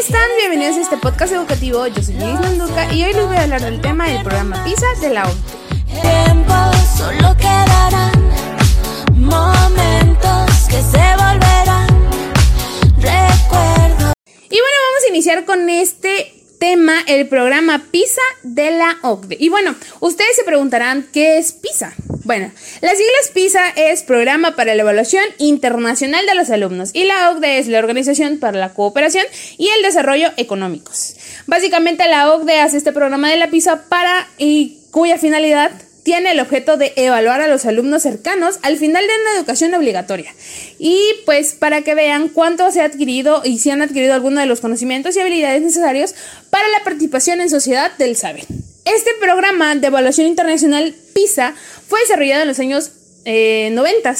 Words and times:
están? 0.00 0.30
Bienvenidos 0.38 0.78
a 0.78 0.80
este 0.80 0.96
podcast 0.96 1.30
educativo. 1.34 1.86
Yo 1.86 2.02
soy 2.02 2.14
Nanduca 2.14 2.90
y 2.90 3.04
hoy 3.04 3.12
les 3.12 3.26
voy 3.26 3.36
a 3.36 3.42
hablar 3.42 3.60
del 3.60 3.82
tema 3.82 4.08
del 4.08 4.22
programa 4.22 4.64
PISA 4.64 4.86
de 5.02 5.10
la 5.10 5.24
OCDE. 5.28 6.00
Tiempo 6.00 6.54
solo 6.96 7.36
quedarán 7.36 8.12
momentos 9.14 10.68
que 10.70 10.80
se 10.80 11.04
volverán 11.18 11.86
recuerdos. 12.96 14.14
Y 14.48 14.58
bueno, 14.58 14.76
vamos 14.88 15.04
a 15.04 15.08
iniciar 15.10 15.44
con 15.44 15.68
este 15.68 16.32
tema, 16.58 16.94
el 17.06 17.28
programa 17.28 17.82
PISA 17.90 18.22
de 18.42 18.70
la 18.70 18.96
OCDE. 19.02 19.36
Y 19.38 19.50
bueno, 19.50 19.74
ustedes 20.00 20.34
se 20.34 20.44
preguntarán, 20.44 21.10
¿qué 21.12 21.36
es 21.36 21.52
PISA? 21.52 21.92
Bueno, 22.24 22.52
las 22.82 22.98
siglas 22.98 23.30
PISA 23.32 23.70
es 23.76 24.02
Programa 24.02 24.54
para 24.54 24.74
la 24.74 24.82
Evaluación 24.82 25.24
Internacional 25.38 26.26
de 26.26 26.34
los 26.34 26.50
Alumnos 26.50 26.90
y 26.92 27.04
la 27.04 27.30
OCDE 27.30 27.58
es 27.58 27.66
la 27.66 27.78
Organización 27.78 28.38
para 28.38 28.58
la 28.58 28.74
Cooperación 28.74 29.24
y 29.56 29.68
el 29.68 29.82
Desarrollo 29.82 30.28
Económicos. 30.36 31.16
Básicamente 31.46 32.06
la 32.08 32.30
OCDE 32.30 32.60
hace 32.60 32.76
este 32.76 32.92
programa 32.92 33.30
de 33.30 33.38
la 33.38 33.48
PISA 33.48 33.84
para 33.88 34.28
y 34.36 34.80
cuya 34.90 35.16
finalidad 35.16 35.70
tiene 36.02 36.32
el 36.32 36.40
objeto 36.40 36.76
de 36.76 36.92
evaluar 36.96 37.40
a 37.40 37.48
los 37.48 37.64
alumnos 37.64 38.02
cercanos 38.02 38.58
al 38.62 38.76
final 38.76 39.06
de 39.06 39.12
una 39.22 39.38
educación 39.38 39.72
obligatoria. 39.72 40.34
Y 40.78 41.00
pues 41.24 41.54
para 41.54 41.82
que 41.82 41.94
vean 41.94 42.28
cuánto 42.28 42.70
se 42.70 42.82
ha 42.82 42.86
adquirido 42.86 43.42
y 43.44 43.58
si 43.58 43.70
han 43.70 43.80
adquirido 43.80 44.12
alguno 44.12 44.40
de 44.40 44.46
los 44.46 44.60
conocimientos 44.60 45.16
y 45.16 45.20
habilidades 45.20 45.62
necesarios 45.62 46.14
para 46.50 46.68
la 46.68 46.84
participación 46.84 47.40
en 47.40 47.48
sociedad 47.48 47.92
del 47.96 48.16
saber. 48.16 48.44
Este 48.84 49.10
programa 49.20 49.74
de 49.74 49.86
evaluación 49.86 50.26
internacional 50.26 50.94
PISA 51.14 51.54
fue 51.88 52.00
desarrollado 52.00 52.42
en 52.42 52.48
los 52.48 52.58
años 52.58 52.92
90, 53.24 54.16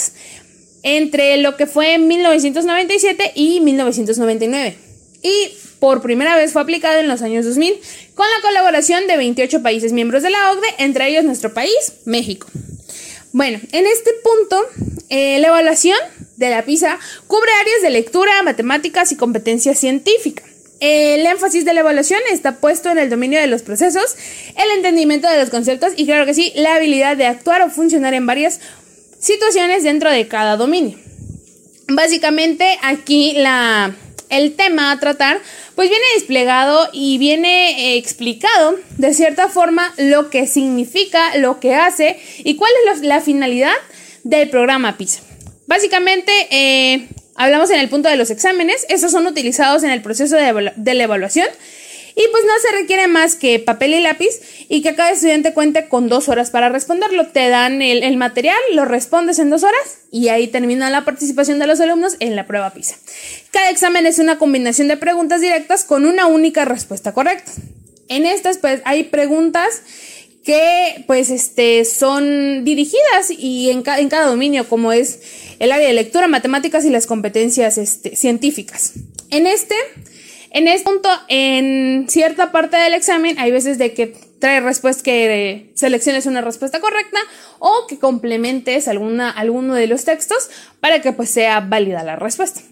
entre 0.83 1.37
lo 1.39 1.57
que 1.57 1.67
fue 1.67 1.99
1997 1.99 3.33
y 3.35 3.61
1999. 3.61 4.77
Y 5.23 5.55
por 5.79 6.03
primera 6.03 6.37
vez 6.37 6.53
fue 6.53 6.63
aplicado 6.63 7.01
en 7.01 7.09
los 7.09 7.23
años 7.23 7.45
2000 7.45 7.81
con 8.15 8.27
la 8.27 8.43
colaboración 8.43 9.07
de 9.07 9.17
28 9.17 9.63
países 9.63 9.93
miembros 9.93 10.23
de 10.23 10.30
la 10.30 10.52
OCDE, 10.52 10.74
entre 10.79 11.09
ellos 11.09 11.24
nuestro 11.24 11.52
país, 11.55 11.95
México. 12.05 12.47
Bueno, 13.33 13.61
en 13.73 13.87
este 13.87 14.11
punto, 14.23 14.67
eh, 15.09 15.39
la 15.39 15.49
evaluación 15.49 15.99
de 16.37 16.51
la 16.51 16.65
PISA 16.65 16.99
cubre 17.27 17.51
áreas 17.61 17.83
de 17.83 17.91
lectura, 17.91 18.43
matemáticas 18.43 19.13
y 19.13 19.17
competencia 19.17 19.74
científica. 19.74 20.43
El 20.81 21.27
énfasis 21.27 21.65
de 21.67 21.75
la 21.75 21.81
evaluación 21.81 22.21
está 22.33 22.57
puesto 22.57 22.91
en 22.91 22.99
el 22.99 23.11
dominio 23.11 23.39
de 23.39 23.47
los 23.47 23.63
procesos, 23.63 24.17
el 24.57 24.71
entendimiento 24.77 25.29
de 25.29 25.39
los 25.39 25.51
conceptos 25.51 25.93
y 25.97 26.07
claro 26.07 26.25
que 26.25 26.35
sí, 26.35 26.53
la 26.57 26.77
habilidad 26.77 27.17
de 27.19 27.27
actuar 27.27 27.61
o 27.63 27.71
funcionar 27.71 28.15
en 28.15 28.25
varias 28.25 28.61
situaciones 29.19 29.85
dentro 29.85 30.11
de 30.11 30.27
cada 30.27 30.57
dominio. 30.57 30.99
Básicamente 31.89 32.79
aquí 32.83 33.35
la, 33.37 33.95
el 34.31 34.55
tema 34.55 34.93
a 34.93 34.99
tratar 34.99 35.41
pues 35.75 35.91
viene 35.91 36.05
desplegado 36.15 36.89
y 36.93 37.19
viene 37.19 37.95
eh, 37.95 37.99
explicado 37.99 38.79
de 38.97 39.13
cierta 39.13 39.49
forma 39.49 39.93
lo 39.99 40.31
que 40.31 40.47
significa, 40.47 41.37
lo 41.37 41.61
que 41.61 41.75
hace 41.75 42.19
y 42.39 42.57
cuál 42.57 42.71
es 42.95 43.03
la 43.03 43.21
finalidad 43.21 43.75
del 44.25 44.49
programa 44.49 44.97
PISA. 44.97 45.21
Básicamente 45.67 46.33
eh, 46.51 47.09
hablamos 47.41 47.71
en 47.71 47.80
el 47.80 47.88
punto 47.88 48.09
de 48.09 48.16
los 48.16 48.30
exámenes, 48.30 48.87
estos 48.88 49.10
son 49.10 49.27
utilizados 49.27 49.83
en 49.83 49.91
el 49.91 50.02
proceso 50.02 50.37
de, 50.37 50.73
de 50.77 50.95
la 50.95 51.05
evaluación 51.05 51.49
y 52.15 52.29
pues 52.30 52.45
no 52.45 52.52
se 52.60 52.77
requiere 52.77 53.09
más 53.09 53.35
que 53.35 53.59
papel 53.59 53.95
y 53.95 54.01
lápiz 54.01 54.41
y 54.69 54.83
que 54.83 54.95
cada 54.95 55.10
estudiante 55.10 55.55
cuente 55.55 55.88
con 55.88 56.09
dos 56.09 56.29
horas 56.29 56.51
para 56.51 56.68
responderlo. 56.68 57.29
Te 57.29 57.49
dan 57.49 57.83
el, 57.83 58.16
material, 58.16 58.59
lo 58.74 58.85
respondes 58.85 59.38
en 59.38 59.51
dos 59.51 59.63
horas 59.63 59.99
y 60.11 60.29
ahí 60.29 60.49
termina 60.49 60.91
la 60.91 61.05
participación 61.05 61.59
de 61.59 61.66
los 61.66 61.80
alumnos 61.80 62.16
en 62.21 62.37
la 62.37 62.46
prueba 62.46 62.71
PISA. 62.71 62.96
Cada 63.51 63.71
examen 63.71 64.06
es 64.06 64.19
una 64.19 64.38
combinación 64.38 64.88
de 64.88 64.97
preguntas 64.97 65.41
directas 65.41 65.84
con 65.84 66.05
una 66.05 66.27
única 66.27 66.65
respuesta 66.65 67.12
correcta. 67.12 67.53
En 68.09 68.27
estas 68.27 68.59
pues 68.59 68.83
hay 68.84 69.05
preguntas 69.05 69.83
que 70.44 71.05
pues 71.06 71.31
este 71.31 71.84
son 71.84 72.65
dirigidas 72.65 73.31
y 73.31 73.71
en, 73.71 73.83
en, 73.87 74.09
cada 74.09 74.27
dominio 74.27 74.69
como 74.69 74.93
es 74.93 75.21
el 75.60 75.71
área 75.71 75.87
de 75.87 75.94
lectura, 75.94 76.26
matemáticas 76.26 76.84
y 76.84 76.91
las 76.91 77.06
competencias 77.06 77.78
este, 77.78 78.16
científicas. 78.16 78.94
En 79.31 79.47
este 79.47 79.76
en 80.53 80.66
este 80.66 80.91
punto, 80.91 81.09
en 81.28 82.09
cierta 82.09 82.50
parte 82.50 82.76
del 82.76 82.94
examen, 82.94 83.38
hay 83.38 83.53
veces 83.53 83.78
de 83.78 83.94
que 83.94 84.09
trae 84.41 84.59
respuesta 84.60 85.04
que 85.04 85.71
selecciones 85.75 86.26
una 86.26 86.41
respuesta 86.41 86.81
correcta 86.81 87.21
o 87.60 87.87
que 87.88 88.00
complementes 88.00 88.88
alguna, 88.88 89.31
alguno 89.31 89.75
de 89.75 89.87
los 89.87 90.04
textos 90.04 90.50
para 90.81 91.00
que 91.03 91.12
pues 91.12 91.31
sea 91.31 91.60
válida 91.60 92.03
la 92.03 92.16
respuesta. 92.16 92.62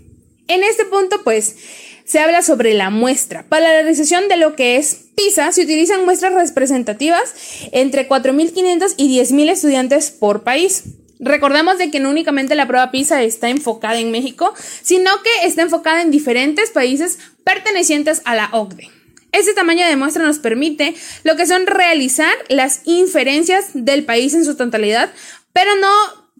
En 0.48 0.64
este 0.64 0.86
punto, 0.86 1.22
pues, 1.22 1.56
se 2.04 2.18
habla 2.18 2.42
sobre 2.42 2.72
la 2.72 2.88
muestra. 2.88 3.44
Para 3.48 3.66
la 3.66 3.72
realización 3.82 4.28
de 4.28 4.38
lo 4.38 4.56
que 4.56 4.76
es 4.76 5.08
PISA, 5.14 5.52
se 5.52 5.62
utilizan 5.62 6.06
muestras 6.06 6.32
representativas 6.32 7.34
entre 7.70 8.08
4.500 8.08 8.94
y 8.96 9.20
10.000 9.20 9.50
estudiantes 9.50 10.10
por 10.10 10.42
país. 10.42 10.84
Recordamos 11.20 11.78
de 11.78 11.90
que 11.90 12.00
no 12.00 12.10
únicamente 12.10 12.54
la 12.54 12.66
prueba 12.66 12.90
PISA 12.90 13.22
está 13.22 13.48
enfocada 13.48 13.98
en 13.98 14.10
México, 14.10 14.54
sino 14.82 15.10
que 15.22 15.46
está 15.46 15.62
enfocada 15.62 16.02
en 16.02 16.10
diferentes 16.10 16.70
países 16.70 17.18
pertenecientes 17.44 18.22
a 18.24 18.34
la 18.36 18.48
OCDE. 18.52 18.90
Este 19.32 19.52
tamaño 19.52 19.86
de 19.86 19.96
muestra 19.96 20.24
nos 20.24 20.38
permite 20.38 20.94
lo 21.24 21.36
que 21.36 21.46
son 21.46 21.66
realizar 21.66 22.32
las 22.48 22.82
inferencias 22.84 23.70
del 23.74 24.04
país 24.04 24.34
en 24.34 24.44
su 24.44 24.56
totalidad, 24.56 25.10
pero 25.52 25.74
no 25.76 25.90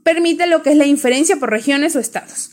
permite 0.04 0.46
lo 0.46 0.62
que 0.62 0.70
es 0.70 0.76
la 0.76 0.86
inferencia 0.86 1.36
por 1.36 1.50
regiones 1.50 1.96
o 1.96 2.00
estados. 2.00 2.50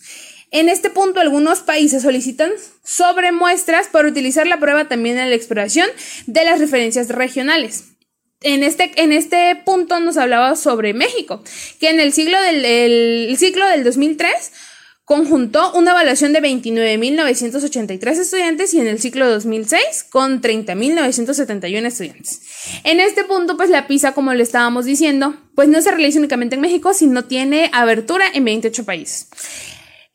En 0.51 0.67
este 0.67 0.89
punto, 0.89 1.19
algunos 1.19 1.59
países 1.59 2.03
solicitan 2.03 2.51
sobre 2.83 3.31
muestras 3.31 3.87
para 3.87 4.07
utilizar 4.07 4.47
la 4.47 4.59
prueba 4.59 4.87
también 4.87 5.17
en 5.17 5.29
la 5.29 5.35
exploración 5.35 5.87
de 6.27 6.43
las 6.43 6.59
referencias 6.59 7.09
regionales 7.09 7.94
en 8.45 8.61
este, 8.61 8.91
en 8.95 9.11
este 9.11 9.55
punto 9.65 9.99
nos 9.99 10.17
hablaba 10.17 10.55
sobre 10.55 10.93
México, 10.93 11.43
que 11.79 11.89
en 11.89 11.99
el 11.99 12.13
siglo 12.13 12.39
del, 12.41 13.35
ciclo 13.37 13.67
del 13.67 13.83
2003 13.83 14.51
conjuntó 15.03 15.73
una 15.73 15.91
evaluación 15.91 16.31
de 16.31 16.41
29.983 16.41 18.07
estudiantes 18.07 18.73
y 18.75 18.79
en 18.79 18.87
el 18.87 18.99
ciclo 18.99 19.27
2006 19.29 20.05
con 20.11 20.41
30.971 20.41 21.85
estudiantes. 21.85 22.41
En 22.83 22.99
este 22.99 23.23
punto, 23.23 23.57
pues 23.57 23.71
la 23.71 23.87
PISA, 23.87 24.13
como 24.13 24.33
le 24.33 24.43
estábamos 24.43 24.85
diciendo, 24.85 25.35
pues 25.55 25.67
no 25.67 25.81
se 25.81 25.89
realiza 25.89 26.19
únicamente 26.19 26.55
en 26.55 26.61
México, 26.61 26.93
sino 26.93 27.25
tiene 27.25 27.71
abertura 27.73 28.25
en 28.31 28.45
28 28.45 28.85
países. 28.85 29.27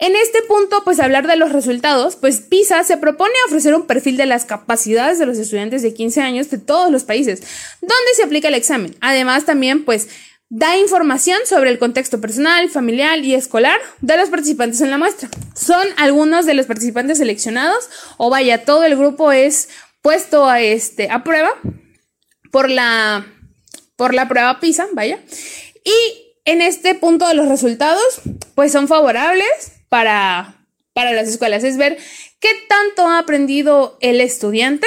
En 0.01 0.17
este 0.17 0.41
punto, 0.49 0.83
pues 0.83 0.99
hablar 0.99 1.27
de 1.27 1.37
los 1.37 1.53
resultados, 1.53 2.17
pues 2.17 2.41
PISA 2.41 2.83
se 2.85 2.97
propone 2.97 3.35
ofrecer 3.47 3.75
un 3.75 3.87
perfil 3.87 4.17
de 4.17 4.25
las 4.25 4.47
capacidades 4.47 5.19
de 5.19 5.27
los 5.27 5.37
estudiantes 5.37 5.83
de 5.83 5.93
15 5.93 6.23
años 6.23 6.49
de 6.49 6.57
todos 6.57 6.91
los 6.91 7.05
países, 7.05 7.43
donde 7.83 8.15
se 8.17 8.23
aplica 8.23 8.49
el 8.49 8.55
examen. 8.55 8.97
Además, 9.03 9.45
también, 9.45 9.85
pues, 9.85 10.09
da 10.49 10.79
información 10.79 11.39
sobre 11.45 11.69
el 11.69 11.79
contexto 11.79 12.19
personal, 12.19 12.71
familiar 12.71 13.19
y 13.19 13.35
escolar 13.35 13.79
de 14.01 14.17
los 14.17 14.31
participantes 14.31 14.81
en 14.81 14.91
la 14.91 14.97
muestra. 14.97 15.29
Son 15.55 15.87
algunos 15.99 16.47
de 16.47 16.55
los 16.55 16.65
participantes 16.65 17.19
seleccionados, 17.19 17.91
o 18.17 18.31
vaya, 18.31 18.65
todo 18.65 18.85
el 18.85 18.97
grupo 18.97 19.33
es 19.33 19.69
puesto 20.01 20.49
a, 20.49 20.63
este, 20.63 21.11
a 21.11 21.25
prueba 21.25 21.51
por 22.51 22.71
la, 22.71 23.27
por 23.97 24.15
la 24.15 24.29
prueba 24.29 24.61
PISA, 24.61 24.87
vaya. 24.95 25.19
Y 25.85 26.41
en 26.47 26.63
este 26.63 26.95
punto 26.95 27.29
de 27.29 27.35
los 27.35 27.49
resultados, 27.49 28.23
pues 28.55 28.73
son 28.73 28.89
favorables 28.89 29.80
para, 29.91 30.65
para 30.95 31.13
las 31.13 31.29
escuelas, 31.29 31.63
es 31.65 31.77
ver 31.77 31.99
qué 32.39 32.49
tanto 32.67 33.07
ha 33.07 33.19
aprendido 33.19 33.99
el 34.01 34.23
estudiante 34.23 34.87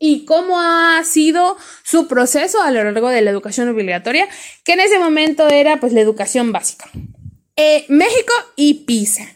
y 0.00 0.24
cómo 0.24 0.60
ha 0.60 1.02
sido 1.04 1.56
su 1.84 2.08
proceso 2.08 2.62
a 2.62 2.70
lo 2.70 2.82
largo 2.82 3.10
de 3.10 3.20
la 3.20 3.30
educación 3.30 3.68
obligatoria, 3.68 4.28
que 4.64 4.72
en 4.72 4.80
ese 4.80 4.98
momento 4.98 5.48
era 5.48 5.78
pues 5.78 5.92
la 5.92 6.00
educación 6.00 6.52
básica. 6.52 6.88
Eh, 7.56 7.86
México 7.88 8.34
y 8.54 8.84
PISA. 8.84 9.26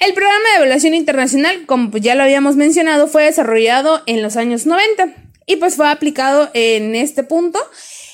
El 0.00 0.12
programa 0.12 0.44
de 0.50 0.56
evaluación 0.56 0.94
internacional, 0.94 1.66
como 1.66 1.96
ya 1.98 2.16
lo 2.16 2.24
habíamos 2.24 2.56
mencionado, 2.56 3.06
fue 3.06 3.24
desarrollado 3.24 4.02
en 4.06 4.22
los 4.22 4.36
años 4.36 4.66
90 4.66 5.14
y 5.46 5.56
pues 5.56 5.76
fue 5.76 5.88
aplicado 5.88 6.50
en 6.52 6.96
este 6.96 7.22
punto 7.22 7.60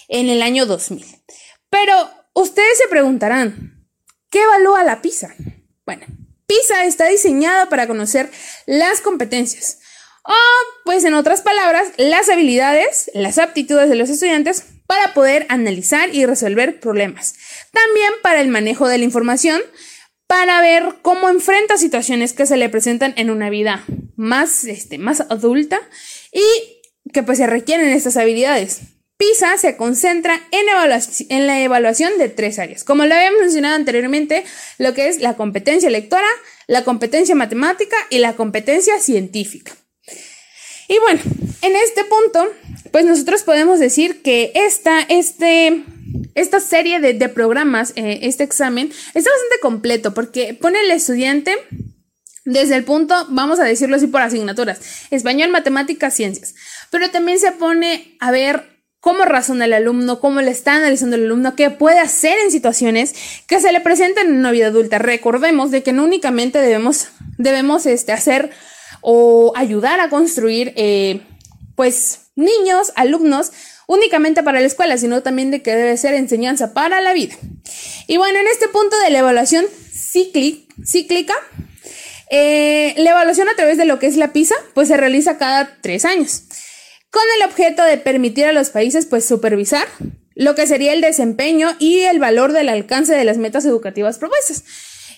en 0.08 0.28
el 0.28 0.42
año 0.42 0.66
2000. 0.66 1.06
Pero 1.70 1.94
ustedes 2.34 2.78
se 2.78 2.88
preguntarán, 2.88 3.88
¿qué 4.31 4.42
evalúa 4.42 4.84
la 4.84 5.00
PISA? 5.00 5.34
Bueno, 5.87 6.04
PISA 6.46 6.84
está 6.84 7.06
diseñada 7.06 7.69
para 7.69 7.87
conocer 7.87 8.31
las 8.66 9.00
competencias, 9.00 9.78
o 10.25 10.34
pues 10.84 11.04
en 11.04 11.14
otras 11.14 11.40
palabras, 11.40 11.88
las 11.96 12.28
habilidades, 12.28 13.10
las 13.14 13.38
aptitudes 13.38 13.88
de 13.88 13.96
los 13.96 14.10
estudiantes 14.10 14.64
para 14.87 15.14
poder 15.14 15.46
analizar 15.48 16.14
y 16.14 16.26
resolver 16.26 16.81
problemas. 16.81 17.34
También 17.72 18.12
para 18.22 18.40
el 18.40 18.48
manejo 18.48 18.88
de 18.88 18.98
la 18.98 19.04
información, 19.04 19.60
para 20.26 20.60
ver 20.60 20.96
cómo 21.02 21.28
enfrenta 21.28 21.76
situaciones 21.76 22.32
que 22.32 22.46
se 22.46 22.56
le 22.56 22.69
presentan 22.69 23.14
en 23.16 23.31
una 23.31 23.50
vida 23.50 23.84
más, 24.16 24.64
este, 24.64 24.99
más 24.99 25.20
adulta 25.20 25.81
y 26.32 26.42
que 27.12 27.22
pues 27.22 27.38
se 27.38 27.46
requieren 27.46 27.90
estas 27.90 28.16
habilidades. 28.16 28.81
PISA 29.16 29.56
se 29.56 29.76
concentra 29.76 30.40
en, 30.50 31.46
la 31.46 31.60
evaluación 31.62 32.18
de 32.18 32.28
tres 32.28 32.58
áreas. 32.58 32.84
Como 32.84 33.06
lo 33.06 33.14
habíamos 33.14 33.40
mencionado 33.40 33.74
anteriormente, 33.74 34.44
lo 34.78 34.92
que 34.94 35.08
es 35.08 35.20
la 35.20 35.34
competencia 35.34 35.88
lectora, 35.88 36.28
la 36.66 36.84
competencia 36.84 37.34
matemática 37.34 37.96
y 38.10 38.18
la 38.18 38.34
competencia 38.34 38.98
científica. 39.00 39.72
Y 40.88 40.98
bueno, 40.98 41.20
en 41.62 41.76
este 41.76 42.04
punto, 42.04 42.46
pues 42.92 43.04
nosotros 43.04 43.42
podemos 43.42 43.80
decir 43.80 44.22
que 44.22 44.52
esta, 44.54 45.00
este, 45.00 45.82
esta 46.34 46.60
serie 46.60 47.00
de, 47.00 47.14
de 47.14 47.28
programas, 47.28 47.92
eh, 47.96 48.20
este 48.22 48.44
examen, 48.44 48.92
está 49.14 49.30
bastante 49.30 49.60
completo 49.62 50.14
porque 50.14 50.54
pone 50.54 50.78
al 50.78 50.90
estudiante 50.90 51.56
desde 52.44 52.76
el 52.76 52.84
punto, 52.84 53.26
vamos 53.30 53.58
a 53.58 53.64
decirlo 53.64 53.96
así 53.96 54.06
por 54.06 54.20
asignaturas, 54.20 54.80
español, 55.10 55.50
matemáticas, 55.50 56.14
ciencias, 56.14 56.54
pero 56.90 57.10
también 57.10 57.40
se 57.40 57.50
pone 57.50 58.16
a 58.20 58.30
ver 58.30 58.75
cómo 59.06 59.24
razona 59.24 59.66
el 59.66 59.72
alumno, 59.72 60.18
cómo 60.18 60.40
le 60.40 60.50
está 60.50 60.74
analizando 60.74 61.14
el 61.14 61.26
alumno, 61.26 61.54
qué 61.54 61.70
puede 61.70 62.00
hacer 62.00 62.40
en 62.40 62.50
situaciones 62.50 63.14
que 63.46 63.60
se 63.60 63.70
le 63.70 63.80
presentan 63.80 64.26
en 64.26 64.34
una 64.34 64.50
vida 64.50 64.66
adulta. 64.66 64.98
Recordemos 64.98 65.70
de 65.70 65.84
que 65.84 65.92
no 65.92 66.02
únicamente 66.02 66.58
debemos, 66.58 67.10
debemos 67.38 67.86
este, 67.86 68.10
hacer 68.10 68.50
o 69.02 69.52
ayudar 69.54 70.00
a 70.00 70.08
construir, 70.08 70.72
eh, 70.74 71.20
pues, 71.76 72.22
niños, 72.34 72.92
alumnos, 72.96 73.52
únicamente 73.86 74.42
para 74.42 74.58
la 74.58 74.66
escuela, 74.66 74.98
sino 74.98 75.22
también 75.22 75.52
de 75.52 75.62
que 75.62 75.76
debe 75.76 75.96
ser 75.96 76.14
enseñanza 76.14 76.74
para 76.74 77.00
la 77.00 77.12
vida. 77.12 77.36
Y 78.08 78.16
bueno, 78.16 78.40
en 78.40 78.48
este 78.48 78.66
punto 78.66 78.98
de 78.98 79.10
la 79.10 79.20
evaluación 79.20 79.66
cíclica, 79.94 81.34
eh, 82.28 82.92
la 82.96 83.10
evaluación 83.10 83.48
a 83.48 83.54
través 83.54 83.78
de 83.78 83.84
lo 83.84 84.00
que 84.00 84.08
es 84.08 84.16
la 84.16 84.32
PISA, 84.32 84.56
pues 84.74 84.88
se 84.88 84.96
realiza 84.96 85.38
cada 85.38 85.76
tres 85.80 86.04
años, 86.04 86.42
con 87.16 87.24
el 87.38 87.48
objeto 87.48 87.82
de 87.82 87.96
permitir 87.96 88.44
a 88.44 88.52
los 88.52 88.68
países, 88.68 89.06
pues, 89.06 89.24
supervisar 89.24 89.88
lo 90.34 90.54
que 90.54 90.66
sería 90.66 90.92
el 90.92 91.00
desempeño 91.00 91.74
y 91.78 92.00
el 92.00 92.18
valor 92.18 92.52
del 92.52 92.68
alcance 92.68 93.14
de 93.14 93.24
las 93.24 93.38
metas 93.38 93.64
educativas 93.64 94.18
propuestas. 94.18 94.64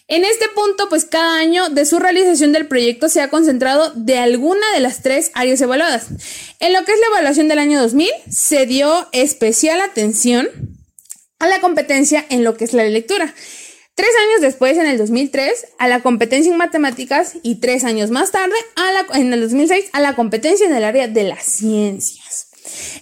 En 0.07 0.25
este 0.25 0.47
punto, 0.55 0.89
pues 0.89 1.07
cada 1.07 1.41
año 1.41 1.71
de 1.71 1.85
su 1.85 1.99
realización 1.99 2.53
del 2.53 2.69
proyecto 2.69 3.09
se 3.09 3.21
ha 3.21 3.31
concentrado 3.31 3.91
de 3.97 4.17
alguna 4.17 4.65
de 4.75 4.79
las 4.79 5.03
tres 5.03 5.33
áreas 5.35 5.61
evaluadas. 5.61 6.07
En 6.61 6.73
lo 6.73 6.85
que 6.85 6.93
es 6.93 7.01
la 7.01 7.09
evaluación 7.09 7.49
del 7.49 7.59
año 7.59 7.81
2000, 7.81 8.09
se 8.31 8.67
dio 8.67 9.09
especial 9.11 9.81
atención 9.81 10.49
a 11.41 11.49
la 11.49 11.61
competencia 11.61 12.25
en 12.31 12.45
lo 12.45 12.57
que 12.57 12.65
es 12.65 12.75
la 12.75 12.85
lectura. 12.85 13.35
Tres 13.99 14.11
años 14.29 14.43
después, 14.43 14.79
en 14.79 14.87
el 14.87 14.97
2003, 14.97 15.67
a 15.77 15.89
la 15.89 16.03
competencia 16.03 16.53
en 16.53 16.57
matemáticas 16.57 17.33
y 17.43 17.57
tres 17.57 17.83
años 17.83 18.13
más 18.13 18.31
tarde, 18.31 18.55
en 19.15 19.33
el 19.33 19.41
2006, 19.41 19.87
a 19.93 19.99
la 19.99 20.15
competencia 20.15 20.69
en 20.69 20.73
el 20.73 20.85
área 20.85 21.09
de 21.09 21.25
las 21.25 21.43
ciencias. 21.43 22.47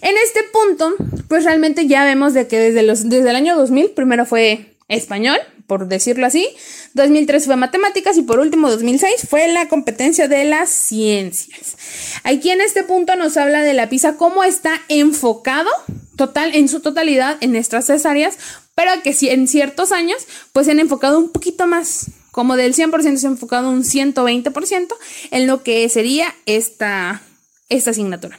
En 0.01 0.15
este 0.17 0.41
punto, 0.51 0.95
pues 1.27 1.43
realmente 1.43 1.85
ya 1.85 2.03
vemos 2.03 2.33
de 2.33 2.47
que 2.47 2.57
desde, 2.57 2.81
los, 2.81 3.07
desde 3.09 3.29
el 3.29 3.35
año 3.35 3.55
2000, 3.55 3.91
primero 3.91 4.25
fue 4.25 4.75
español, 4.87 5.37
por 5.67 5.87
decirlo 5.87 6.25
así, 6.25 6.47
2003 6.95 7.45
fue 7.45 7.57
matemáticas 7.57 8.17
y 8.17 8.23
por 8.23 8.39
último 8.39 8.67
2006 8.67 9.27
fue 9.29 9.47
la 9.49 9.67
competencia 9.67 10.27
de 10.27 10.45
las 10.45 10.71
ciencias. 10.71 11.77
Aquí 12.23 12.49
en 12.49 12.59
este 12.59 12.81
punto 12.81 13.15
nos 13.15 13.37
habla 13.37 13.61
de 13.61 13.75
la 13.75 13.87
PISA, 13.87 14.15
cómo 14.17 14.43
está 14.43 14.81
enfocado 14.89 15.69
total, 16.15 16.55
en 16.55 16.67
su 16.67 16.79
totalidad 16.79 17.37
en 17.41 17.55
estas 17.55 17.85
tres 17.85 18.07
áreas, 18.07 18.39
pero 18.77 18.91
que 19.01 19.11
si 19.11 19.27
en 19.29 19.47
ciertos 19.47 19.91
años 19.91 20.27
pues 20.53 20.67
se 20.67 20.71
han 20.71 20.79
enfocado 20.79 21.17
un 21.17 21.29
poquito 21.29 21.65
más, 21.65 22.11
como 22.29 22.55
del 22.55 22.75
100% 22.75 23.17
se 23.17 23.25
ha 23.25 23.31
enfocado 23.31 23.71
un 23.71 23.83
120% 23.83 24.95
en 25.31 25.47
lo 25.47 25.63
que 25.63 25.89
sería 25.89 26.35
esta, 26.45 27.23
esta 27.69 27.89
asignatura. 27.89 28.37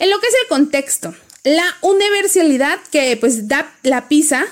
En 0.00 0.10
lo 0.10 0.18
que 0.18 0.26
es 0.26 0.34
el 0.42 0.48
contexto, 0.48 1.14
la 1.44 1.64
universalidad 1.82 2.80
que 2.90 3.16
pues 3.18 3.46
da 3.46 3.72
la 3.84 4.08
PISA, 4.08 4.44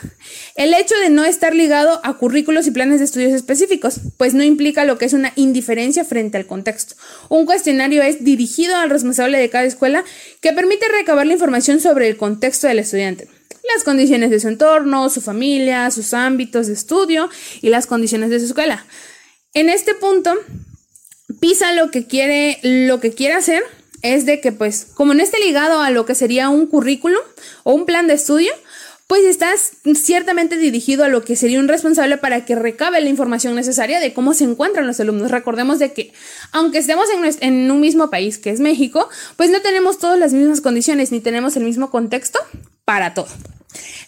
el 0.55 0.73
hecho 0.73 0.95
de 1.01 1.11
no 1.11 1.25
estar 1.25 1.57
ligado 1.57 2.01
a 2.05 2.17
currículos 2.17 2.69
y 2.69 2.71
planes 2.71 3.01
de 3.01 3.07
estudios 3.07 3.33
específicos, 3.33 3.97
pues 4.17 4.33
no 4.33 4.45
implica 4.45 4.85
lo 4.85 4.97
que 4.97 5.07
es 5.07 5.13
una 5.13 5.33
indiferencia 5.35 6.05
frente 6.05 6.37
al 6.37 6.47
contexto. 6.47 6.95
Un 7.31 7.47
cuestionario 7.47 8.01
es 8.05 8.23
dirigido 8.23 8.77
al 8.77 8.91
responsable 8.91 9.39
de 9.41 9.51
cada 9.51 9.65
escuela 9.65 10.05
que 10.41 10.53
permite 10.53 10.87
recabar 10.87 11.27
la 11.27 11.33
información 11.33 11.81
sobre 11.81 12.07
el 12.07 12.17
contexto 12.17 12.69
del 12.69 12.79
estudiante 12.79 13.29
las 13.75 13.85
condiciones 13.85 14.31
de 14.31 14.41
su 14.41 14.49
entorno, 14.49 15.09
su 15.11 15.21
familia, 15.21 15.91
sus 15.91 16.15
ámbitos 16.15 16.67
de 16.67 16.75
estudio 16.75 17.29
y 17.63 17.71
las 17.71 17.87
condiciones 17.87 18.31
de 18.31 18.39
su 18.39 18.47
escuela. 18.47 18.85
En 19.55 19.69
este 19.69 19.95
punto, 19.95 20.35
PISA 21.41 21.73
lo 21.73 21.91
que 21.91 22.07
quiere, 22.07 22.59
lo 22.63 23.01
que 23.01 23.13
quiere 23.13 23.35
hacer 23.35 23.63
es 24.03 24.27
de 24.27 24.41
que 24.41 24.53
pues 24.53 24.87
como 24.95 25.15
no 25.15 25.23
esté 25.23 25.39
ligado 25.39 25.81
a 25.81 25.91
lo 25.91 26.05
que 26.05 26.15
sería 26.15 26.49
un 26.49 26.67
currículum 26.67 27.23
o 27.63 27.73
un 27.73 27.87
plan 27.87 28.07
de 28.07 28.15
estudio, 28.15 28.53
pues 29.07 29.25
estás 29.25 29.73
ciertamente 29.95 30.57
dirigido 30.57 31.05
a 31.05 31.09
lo 31.09 31.25
que 31.25 31.37
sería 31.37 31.61
un 31.61 31.69
responsable 31.69 32.17
para 32.17 32.45
que 32.45 32.55
recabe 32.55 33.01
la 33.01 33.11
información 33.11 33.55
necesaria 33.55 34.01
de 34.01 34.13
cómo 34.13 34.35
se 34.35 34.45
encuentran 34.45 34.87
los 34.87 34.99
alumnos. 35.01 35.31
Recordemos 35.31 35.79
de 35.79 35.93
que 35.93 36.13
aunque 36.53 36.79
estemos 36.79 37.07
en, 37.11 37.37
en 37.41 37.71
un 37.71 37.81
mismo 37.81 38.11
país 38.11 38.39
que 38.39 38.51
es 38.51 38.61
México, 38.61 39.09
pues 39.37 39.51
no 39.51 39.61
tenemos 39.61 39.99
todas 39.99 40.19
las 40.19 40.33
mismas 40.33 40.61
condiciones 40.61 41.13
ni 41.13 41.21
tenemos 41.21 41.57
el 41.57 41.65
mismo 41.65 41.91
contexto 41.91 42.41
para 42.85 43.15
todo. 43.15 43.29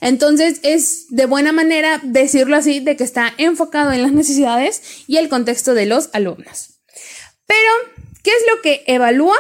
Entonces 0.01 0.61
es 0.63 1.07
de 1.09 1.27
buena 1.27 1.53
manera 1.53 2.01
decirlo 2.03 2.57
así, 2.57 2.81
de 2.81 2.97
que 2.97 3.05
está 3.05 3.33
enfocado 3.39 3.93
en 3.93 4.03
las 4.03 4.13
necesidades 4.13 4.83
y 5.07 5.17
el 5.17 5.29
contexto 5.29 5.75
de 5.75 5.87
los 5.87 6.11
alumnos. 6.13 6.75
Pero, 7.47 7.71
¿qué 8.23 8.31
es 8.31 8.45
lo 8.55 8.63
que 8.63 8.85
evalúa? 8.87 9.37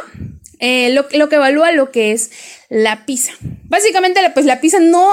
Eh, 0.58 0.90
lo, 0.94 1.28
que 1.28 1.36
evalúa 1.36 1.70
lo 1.72 1.90
que 1.90 2.12
es 2.12 2.30
la 2.70 3.04
PISA. 3.04 3.32
Básicamente, 3.64 4.20
pues 4.32 4.46
la 4.46 4.60
PISA 4.60 4.80
no, 4.80 5.06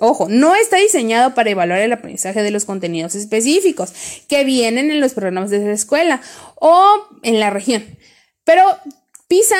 ojo, 0.00 0.28
no 0.30 0.54
está 0.54 0.78
diseñado 0.78 1.34
para 1.34 1.50
evaluar 1.50 1.80
el 1.80 1.92
aprendizaje 1.92 2.42
de 2.42 2.50
los 2.50 2.64
contenidos 2.64 3.14
específicos 3.14 3.92
que 4.28 4.44
vienen 4.44 4.90
en 4.90 5.00
los 5.00 5.12
programas 5.12 5.50
de 5.50 5.58
la 5.58 5.72
escuela 5.72 6.22
o 6.54 7.06
en 7.22 7.38
la 7.38 7.50
región. 7.50 7.84
Pero 8.44 8.64
PISA 9.26 9.58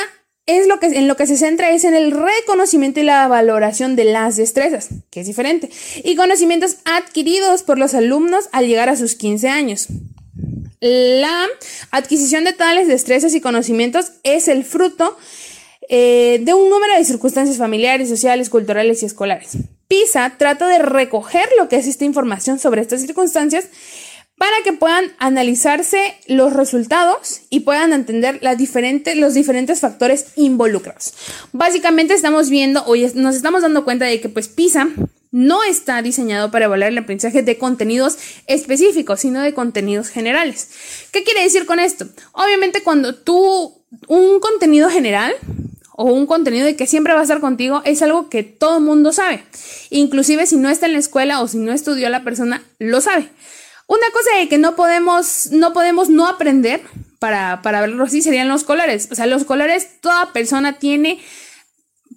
es 0.48 0.66
lo 0.66 0.80
que, 0.80 0.86
en 0.86 1.06
lo 1.06 1.16
que 1.16 1.26
se 1.26 1.36
centra 1.36 1.70
es 1.70 1.84
en 1.84 1.94
el 1.94 2.10
reconocimiento 2.10 3.00
y 3.00 3.02
la 3.02 3.28
valoración 3.28 3.96
de 3.96 4.04
las 4.04 4.36
destrezas, 4.36 4.88
que 5.10 5.20
es 5.20 5.26
diferente, 5.26 5.68
y 6.02 6.16
conocimientos 6.16 6.78
adquiridos 6.86 7.62
por 7.62 7.78
los 7.78 7.94
alumnos 7.94 8.48
al 8.50 8.66
llegar 8.66 8.88
a 8.88 8.96
sus 8.96 9.14
15 9.14 9.48
años. 9.50 9.88
La 10.80 11.46
adquisición 11.90 12.44
de 12.44 12.54
tales 12.54 12.88
destrezas 12.88 13.34
y 13.34 13.42
conocimientos 13.42 14.12
es 14.22 14.48
el 14.48 14.64
fruto 14.64 15.18
eh, 15.90 16.40
de 16.42 16.54
un 16.54 16.70
número 16.70 16.94
de 16.94 17.04
circunstancias 17.04 17.58
familiares, 17.58 18.08
sociales, 18.08 18.48
culturales 18.48 19.02
y 19.02 19.06
escolares. 19.06 19.58
PISA 19.86 20.34
trata 20.38 20.66
de 20.66 20.78
recoger 20.78 21.48
lo 21.58 21.68
que 21.68 21.76
es 21.76 21.86
esta 21.86 22.06
información 22.06 22.58
sobre 22.58 22.80
estas 22.80 23.02
circunstancias 23.02 23.68
para 24.38 24.62
que 24.64 24.72
puedan 24.72 25.12
analizarse 25.18 26.14
los 26.26 26.52
resultados 26.52 27.42
y 27.50 27.60
puedan 27.60 27.92
entender 27.92 28.40
los 28.40 29.34
diferentes 29.34 29.80
factores 29.80 30.26
involucrados. 30.36 31.12
Básicamente 31.52 32.14
estamos 32.14 32.48
viendo, 32.48 32.84
hoy 32.86 33.10
nos 33.14 33.34
estamos 33.34 33.62
dando 33.62 33.84
cuenta 33.84 34.04
de 34.04 34.20
que 34.20 34.28
pues 34.28 34.48
PISA 34.48 34.88
no 35.30 35.62
está 35.62 36.00
diseñado 36.00 36.50
para 36.50 36.66
evaluar 36.66 36.90
el 36.90 36.98
aprendizaje 36.98 37.42
de 37.42 37.58
contenidos 37.58 38.16
específicos, 38.46 39.20
sino 39.20 39.42
de 39.42 39.52
contenidos 39.52 40.08
generales. 40.08 40.70
¿Qué 41.10 41.24
quiere 41.24 41.42
decir 41.42 41.66
con 41.66 41.80
esto? 41.80 42.06
Obviamente 42.32 42.82
cuando 42.82 43.14
tú 43.14 43.74
un 44.06 44.40
contenido 44.40 44.88
general 44.88 45.34
o 45.92 46.04
un 46.04 46.26
contenido 46.26 46.64
de 46.64 46.76
que 46.76 46.86
siempre 46.86 47.12
va 47.12 47.20
a 47.20 47.24
estar 47.24 47.40
contigo 47.40 47.82
es 47.84 48.02
algo 48.02 48.30
que 48.30 48.44
todo 48.44 48.80
mundo 48.80 49.12
sabe. 49.12 49.42
Inclusive 49.90 50.46
si 50.46 50.56
no 50.56 50.70
está 50.70 50.86
en 50.86 50.92
la 50.92 50.98
escuela 51.00 51.40
o 51.40 51.48
si 51.48 51.58
no 51.58 51.72
estudió 51.72 52.08
la 52.08 52.22
persona, 52.22 52.62
lo 52.78 53.00
sabe. 53.00 53.28
Una 53.88 54.10
cosa 54.12 54.36
de 54.38 54.48
que 54.48 54.58
no 54.58 54.76
podemos 54.76 55.48
no, 55.50 55.72
podemos 55.72 56.10
no 56.10 56.28
aprender, 56.28 56.82
para, 57.18 57.62
para 57.62 57.80
verlo 57.80 58.04
así, 58.04 58.22
serían 58.22 58.48
los 58.48 58.62
colores. 58.62 59.08
O 59.10 59.14
sea, 59.14 59.26
los 59.26 59.44
colores, 59.44 60.00
toda 60.00 60.32
persona 60.32 60.78
tiene 60.78 61.18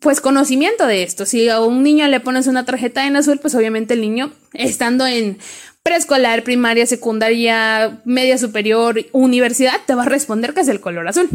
pues 0.01 0.19
conocimiento 0.19 0.85
de 0.85 1.03
esto. 1.03 1.25
Si 1.25 1.47
a 1.47 1.61
un 1.61 1.81
niño 1.81 2.07
le 2.07 2.19
pones 2.19 2.47
una 2.47 2.65
tarjeta 2.65 3.07
en 3.07 3.15
azul, 3.15 3.39
pues 3.39 3.55
obviamente 3.55 3.93
el 3.93 4.01
niño, 4.01 4.33
estando 4.53 5.07
en 5.07 5.39
preescolar, 5.81 6.43
primaria, 6.43 6.85
secundaria, 6.85 8.01
media 8.03 8.37
superior, 8.37 9.03
universidad, 9.13 9.77
te 9.85 9.95
va 9.95 10.03
a 10.03 10.09
responder 10.09 10.53
que 10.53 10.61
es 10.61 10.67
el 10.67 10.81
color 10.81 11.07
azul. 11.07 11.29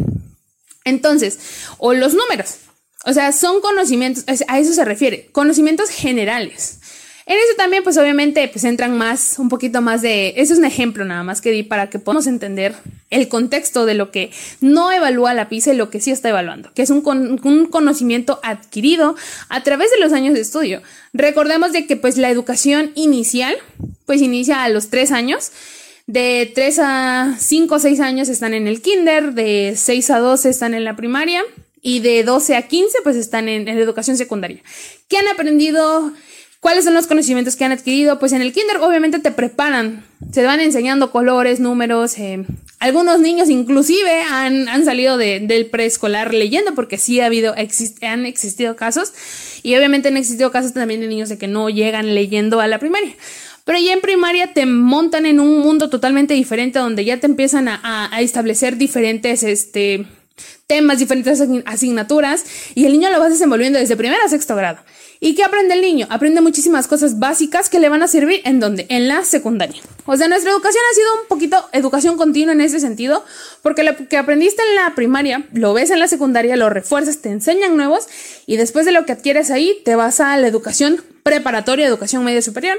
Entonces, 0.84 1.38
o 1.78 1.94
los 1.94 2.14
números. 2.14 2.58
O 3.06 3.12
sea, 3.12 3.32
son 3.32 3.60
conocimientos, 3.60 4.24
a 4.48 4.58
eso 4.58 4.74
se 4.74 4.84
refiere, 4.84 5.28
conocimientos 5.32 5.90
generales. 5.90 6.80
En 7.28 7.34
eso 7.34 7.56
también, 7.56 7.82
pues 7.82 7.98
obviamente, 7.98 8.46
pues 8.46 8.62
entran 8.62 8.96
más, 8.96 9.40
un 9.40 9.48
poquito 9.48 9.82
más 9.82 10.00
de, 10.00 10.34
eso 10.36 10.52
es 10.52 10.60
un 10.60 10.64
ejemplo 10.64 11.04
nada 11.04 11.24
más 11.24 11.40
que 11.40 11.50
di 11.50 11.64
para 11.64 11.90
que 11.90 11.98
podamos 11.98 12.28
entender 12.28 12.76
el 13.10 13.26
contexto 13.26 13.84
de 13.84 13.94
lo 13.94 14.12
que 14.12 14.30
no 14.60 14.92
evalúa 14.92 15.34
la 15.34 15.48
PISA 15.48 15.74
y 15.74 15.76
lo 15.76 15.90
que 15.90 16.00
sí 16.00 16.12
está 16.12 16.28
evaluando, 16.28 16.70
que 16.72 16.82
es 16.82 16.90
un, 16.90 17.02
un 17.42 17.66
conocimiento 17.66 18.38
adquirido 18.44 19.16
a 19.48 19.64
través 19.64 19.90
de 19.90 19.98
los 19.98 20.12
años 20.12 20.34
de 20.34 20.40
estudio. 20.40 20.82
Recordemos 21.12 21.72
de 21.72 21.88
que 21.88 21.96
pues 21.96 22.16
la 22.16 22.30
educación 22.30 22.92
inicial, 22.94 23.56
pues 24.04 24.22
inicia 24.22 24.62
a 24.62 24.68
los 24.68 24.88
tres 24.88 25.10
años, 25.10 25.50
de 26.06 26.52
3 26.54 26.78
a 26.80 27.36
5 27.36 27.74
o 27.74 27.78
6 27.80 27.98
años 27.98 28.28
están 28.28 28.54
en 28.54 28.68
el 28.68 28.80
kinder, 28.80 29.34
de 29.34 29.74
6 29.76 30.10
a 30.10 30.20
12 30.20 30.48
están 30.48 30.74
en 30.74 30.84
la 30.84 30.94
primaria 30.94 31.42
y 31.82 31.98
de 31.98 32.22
12 32.22 32.54
a 32.54 32.68
15 32.68 32.98
pues 33.02 33.16
están 33.16 33.48
en, 33.48 33.66
en 33.66 33.78
educación 33.78 34.16
secundaria. 34.16 34.62
¿Qué 35.08 35.18
han 35.18 35.26
aprendido 35.26 36.12
¿Cuáles 36.66 36.84
son 36.84 36.94
los 36.94 37.06
conocimientos 37.06 37.54
que 37.54 37.64
han 37.64 37.70
adquirido? 37.70 38.18
Pues 38.18 38.32
en 38.32 38.42
el 38.42 38.52
kinder 38.52 38.78
obviamente 38.78 39.20
te 39.20 39.30
preparan, 39.30 40.02
se 40.32 40.42
van 40.42 40.58
enseñando 40.58 41.12
colores, 41.12 41.60
números, 41.60 42.18
eh, 42.18 42.44
Algunos 42.80 43.20
niños 43.20 43.50
inclusive 43.50 44.22
han, 44.22 44.68
han 44.68 44.84
salido 44.84 45.16
de, 45.16 45.38
del 45.38 45.66
preescolar 45.66 46.34
leyendo 46.34 46.74
porque 46.74 46.98
sí 46.98 47.20
ha 47.20 47.26
habido, 47.26 47.54
han 48.02 48.26
existido 48.26 48.74
casos 48.74 49.12
y 49.62 49.76
obviamente 49.76 50.08
han 50.08 50.16
existido 50.16 50.50
casos 50.50 50.74
también 50.74 51.00
de 51.00 51.06
niños 51.06 51.28
de 51.28 51.38
que 51.38 51.46
no 51.46 51.70
llegan 51.70 52.16
leyendo 52.16 52.58
a 52.58 52.66
la 52.66 52.80
primaria. 52.80 53.14
Pero 53.64 53.78
ya 53.78 53.92
en 53.92 54.00
primaria 54.00 54.52
te 54.52 54.66
montan 54.66 55.24
en 55.24 55.38
un 55.38 55.60
mundo 55.60 55.88
totalmente 55.88 56.34
diferente 56.34 56.80
donde 56.80 57.04
ya 57.04 57.20
te 57.20 57.26
empiezan 57.26 57.68
a, 57.68 58.12
a 58.12 58.20
establecer 58.22 58.76
diferentes 58.76 59.44
este, 59.44 60.04
temas, 60.66 60.98
diferentes 60.98 61.42
asignaturas 61.64 62.44
y 62.74 62.86
el 62.86 62.92
niño 62.92 63.10
lo 63.10 63.20
vas 63.20 63.30
desenvolviendo 63.30 63.78
desde 63.78 63.96
primero 63.96 64.22
a 64.24 64.28
sexto 64.28 64.56
grado. 64.56 64.78
¿Y 65.18 65.34
qué 65.34 65.44
aprende 65.44 65.74
el 65.74 65.80
niño? 65.80 66.06
Aprende 66.10 66.40
muchísimas 66.40 66.88
cosas 66.88 67.18
básicas 67.18 67.70
que 67.70 67.78
le 67.78 67.88
van 67.88 68.02
a 68.02 68.08
servir 68.08 68.42
en 68.44 68.60
donde? 68.60 68.86
En 68.90 69.08
la 69.08 69.24
secundaria. 69.24 69.80
O 70.04 70.16
sea, 70.16 70.28
nuestra 70.28 70.50
educación 70.50 70.82
ha 70.90 70.94
sido 70.94 71.22
un 71.22 71.28
poquito 71.28 71.68
educación 71.72 72.16
continua 72.16 72.52
en 72.52 72.60
ese 72.60 72.80
sentido, 72.80 73.24
porque 73.62 73.82
lo 73.82 73.96
que 73.96 74.16
aprendiste 74.18 74.62
en 74.62 74.74
la 74.74 74.94
primaria, 74.94 75.46
lo 75.52 75.72
ves 75.72 75.90
en 75.90 76.00
la 76.00 76.08
secundaria, 76.08 76.56
lo 76.56 76.68
refuerzas, 76.68 77.18
te 77.18 77.30
enseñan 77.30 77.76
nuevos 77.76 78.06
y 78.46 78.56
después 78.56 78.84
de 78.84 78.92
lo 78.92 79.06
que 79.06 79.12
adquieres 79.12 79.50
ahí, 79.50 79.80
te 79.84 79.94
vas 79.96 80.20
a 80.20 80.36
la 80.36 80.48
educación 80.48 81.02
preparatoria, 81.22 81.86
educación 81.86 82.24
media 82.24 82.42
superior 82.42 82.78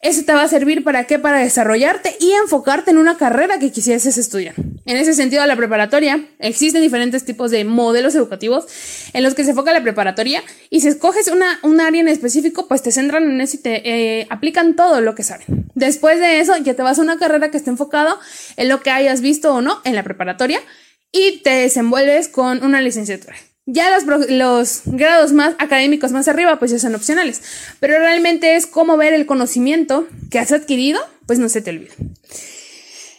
eso 0.00 0.22
te 0.24 0.32
va 0.32 0.42
a 0.42 0.48
servir 0.48 0.84
para 0.84 1.04
qué? 1.04 1.18
Para 1.18 1.38
desarrollarte 1.38 2.16
y 2.20 2.32
enfocarte 2.32 2.90
en 2.90 2.98
una 2.98 3.16
carrera 3.16 3.58
que 3.58 3.72
quisieses 3.72 4.18
estudiar. 4.18 4.54
En 4.86 4.96
ese 4.96 5.14
sentido, 5.14 5.44
la 5.46 5.56
preparatoria, 5.56 6.26
existen 6.38 6.82
diferentes 6.82 7.24
tipos 7.24 7.50
de 7.50 7.64
modelos 7.64 8.14
educativos 8.14 8.66
en 9.14 9.22
los 9.22 9.34
que 9.34 9.44
se 9.44 9.50
enfoca 9.50 9.72
la 9.72 9.82
preparatoria 9.82 10.42
y 10.68 10.80
si 10.80 10.88
escoges 10.88 11.28
una, 11.28 11.58
un 11.62 11.80
área 11.80 12.00
en 12.00 12.08
específico, 12.08 12.68
pues 12.68 12.82
te 12.82 12.92
centran 12.92 13.24
en 13.24 13.40
eso 13.40 13.56
y 13.56 13.60
te 13.60 14.20
eh, 14.20 14.26
aplican 14.28 14.76
todo 14.76 15.00
lo 15.00 15.14
que 15.14 15.22
saben. 15.22 15.70
Después 15.74 16.20
de 16.20 16.40
eso, 16.40 16.56
ya 16.58 16.74
te 16.74 16.82
vas 16.82 16.98
a 16.98 17.02
una 17.02 17.18
carrera 17.18 17.50
que 17.50 17.56
esté 17.56 17.70
enfocado 17.70 18.18
en 18.56 18.68
lo 18.68 18.82
que 18.82 18.90
hayas 18.90 19.20
visto 19.20 19.54
o 19.54 19.62
no 19.62 19.80
en 19.84 19.94
la 19.94 20.02
preparatoria 20.02 20.60
y 21.12 21.40
te 21.42 21.50
desenvuelves 21.50 22.28
con 22.28 22.62
una 22.62 22.80
licenciatura. 22.82 23.36
Ya 23.66 23.88
los, 23.98 24.82
grados 24.84 25.32
más 25.32 25.54
académicos 25.58 26.12
más 26.12 26.28
arriba, 26.28 26.58
pues 26.58 26.70
ya 26.70 26.78
son 26.78 26.94
opcionales. 26.94 27.42
Pero 27.80 27.98
realmente 27.98 28.56
es 28.56 28.66
como 28.66 28.96
ver 28.96 29.14
el 29.14 29.24
conocimiento 29.24 30.06
que 30.30 30.38
has 30.38 30.52
adquirido, 30.52 31.00
pues 31.26 31.38
no 31.38 31.48
se 31.48 31.62
te 31.62 31.70
olvida. 31.70 31.94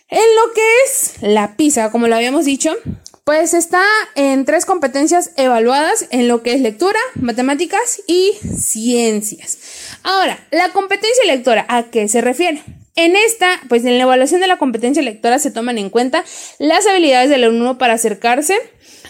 En 0.08 0.36
lo 0.36 0.54
que 0.54 0.62
es 0.86 1.14
la 1.22 1.56
PISA, 1.56 1.90
como 1.90 2.08
lo 2.08 2.16
habíamos 2.16 2.46
dicho, 2.46 2.75
pues 3.24 3.56
está 3.56 3.84
en 4.14 4.46
tres 4.46 4.68
competencias 4.68 5.32
evaluadas 5.36 6.06
en 6.12 6.28
lo 6.28 6.44
que 6.44 6.54
es 6.54 6.62
lectura, 6.62 7.00
matemáticas 7.16 8.04
y 8.06 8.34
ciencias. 8.56 9.58
Ahora, 10.04 10.38
la 10.52 10.70
competencia 10.70 11.25
lectora, 11.25 11.66
¿a 11.68 11.90
qué 11.90 12.08
se 12.08 12.22
refiere? 12.22 12.62
En 12.96 13.18
esta, 13.18 13.60
pues 13.68 13.84
en 13.84 13.98
la 13.98 14.04
evaluación 14.04 14.40
de 14.40 14.48
la 14.48 14.58
competencia 14.58 15.04
lectora 15.04 15.38
se 15.38 15.52
toman 15.52 15.78
en 15.78 15.90
cuenta 15.90 16.24
las 16.60 16.88
habilidades 16.88 17.30
del 17.30 17.44
alumno 17.44 17.78
para 17.78 17.94
acercarse 17.94 18.58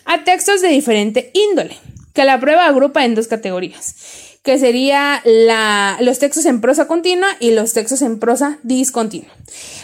a 0.06 0.24
textos 0.24 0.62
de 0.62 0.70
diferente 0.70 1.30
índole, 1.34 1.78
que 2.14 2.26
la 2.26 2.40
prueba 2.40 2.66
agrupa 2.66 3.06
en 3.06 3.14
dos 3.14 3.28
categorías, 3.28 3.96
que 4.42 4.58
sería 4.58 5.22
los 6.00 6.18
textos 6.18 6.46
en 6.46 6.62
prosa 6.62 6.88
continua 6.88 7.28
y 7.40 7.52
los 7.52 7.74
textos 7.74 8.02
en 8.02 8.20
prosa 8.20 8.58
discontinua. 8.64 9.32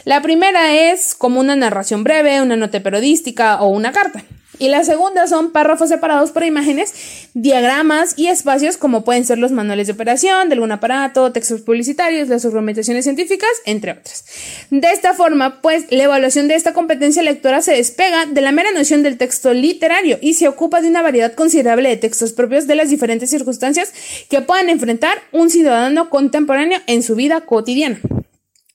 La 0.04 0.24
primera 0.24 0.74
es 0.74 1.14
como 1.14 1.40
una 1.40 1.56
narración 1.56 2.04
breve, 2.04 2.42
una 2.42 2.56
nota 2.56 2.82
periodística 2.82 3.62
o 3.62 3.68
una 3.68 3.92
carta. 3.92 4.24
Y 4.62 4.70
la 4.70 4.84
segunda 4.84 5.26
son 5.26 5.52
párrafos 5.52 5.90
separados 5.90 6.30
por 6.30 6.44
imágenes, 6.44 6.94
diagramas 7.34 8.14
y 8.16 8.28
espacios 8.28 8.78
como 8.78 9.04
pueden 9.04 9.26
ser 9.26 9.40
los 9.40 9.52
manuales 9.52 9.88
de 9.88 9.94
operación 9.94 10.50
de 10.50 10.54
algún 10.54 10.72
aparato, 10.72 11.32
textos 11.32 11.62
publicitarios, 11.62 12.30
las 12.30 12.46
argumentaciones 12.46 13.06
científicas, 13.06 13.50
entre 13.66 13.94
otras. 13.94 14.24
De 14.70 14.88
esta 14.90 15.16
forma, 15.16 15.64
pues 15.64 15.86
la 15.90 16.04
evaluación 16.04 16.48
de 16.48 16.54
esta 16.54 16.74
competencia 16.74 17.24
lectora 17.24 17.64
se 17.64 17.72
despega 17.72 18.28
de 18.28 18.40
la 18.40 18.52
mera 18.52 18.72
noción 18.72 19.02
del 19.02 19.18
texto 19.18 19.52
literario 19.52 20.20
y 20.22 20.36
se 20.36 20.48
ocupa 20.48 20.80
de 20.80 20.90
una 20.90 21.02
variedad 21.02 21.34
considerable 21.34 21.90
de 21.90 21.98
textos 21.98 22.32
propios 22.32 22.68
de 22.68 22.76
las 22.76 22.92
diferentes 22.92 23.32
circunstancias 23.32 23.92
que 24.30 24.42
puedan 24.42 24.70
enfrentar 24.70 25.24
un 25.32 25.50
ciudadano 25.50 26.12
contemporáneo 26.12 26.82
en 26.86 27.02
su 27.02 27.16
vida 27.16 27.42
cotidiana. 27.42 28.00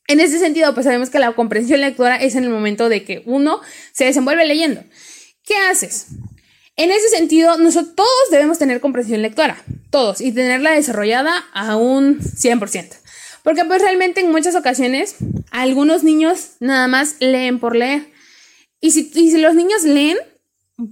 En 0.08 0.18
ese 0.18 0.40
sentido, 0.40 0.74
pues 0.74 0.84
sabemos 0.84 1.10
que 1.10 1.20
la 1.20 1.32
comprensión 1.32 1.80
lectora 1.80 2.16
es 2.16 2.34
en 2.34 2.44
el 2.44 2.50
momento 2.50 2.88
de 2.88 3.04
que 3.04 3.22
uno 3.26 3.60
se 3.92 4.04
desenvuelve 4.04 4.46
leyendo. 4.46 4.82
¿Qué 5.46 5.56
haces? 5.70 6.08
En 6.74 6.90
ese 6.90 7.08
sentido, 7.08 7.56
nosotros 7.56 7.94
todos 7.94 8.30
debemos 8.32 8.58
tener 8.58 8.80
comprensión 8.80 9.22
lectora, 9.22 9.62
todos, 9.90 10.20
y 10.20 10.32
tenerla 10.32 10.72
desarrollada 10.72 11.46
a 11.54 11.76
un 11.76 12.18
100%. 12.18 12.96
Porque 13.44 13.64
pues 13.64 13.80
realmente 13.80 14.20
en 14.20 14.32
muchas 14.32 14.56
ocasiones 14.56 15.14
algunos 15.52 16.02
niños 16.02 16.56
nada 16.58 16.88
más 16.88 17.14
leen 17.20 17.60
por 17.60 17.76
leer. 17.76 18.12
Y 18.80 18.90
si, 18.90 19.04
si 19.04 19.38
los 19.38 19.54
niños 19.54 19.84
leen, 19.84 20.18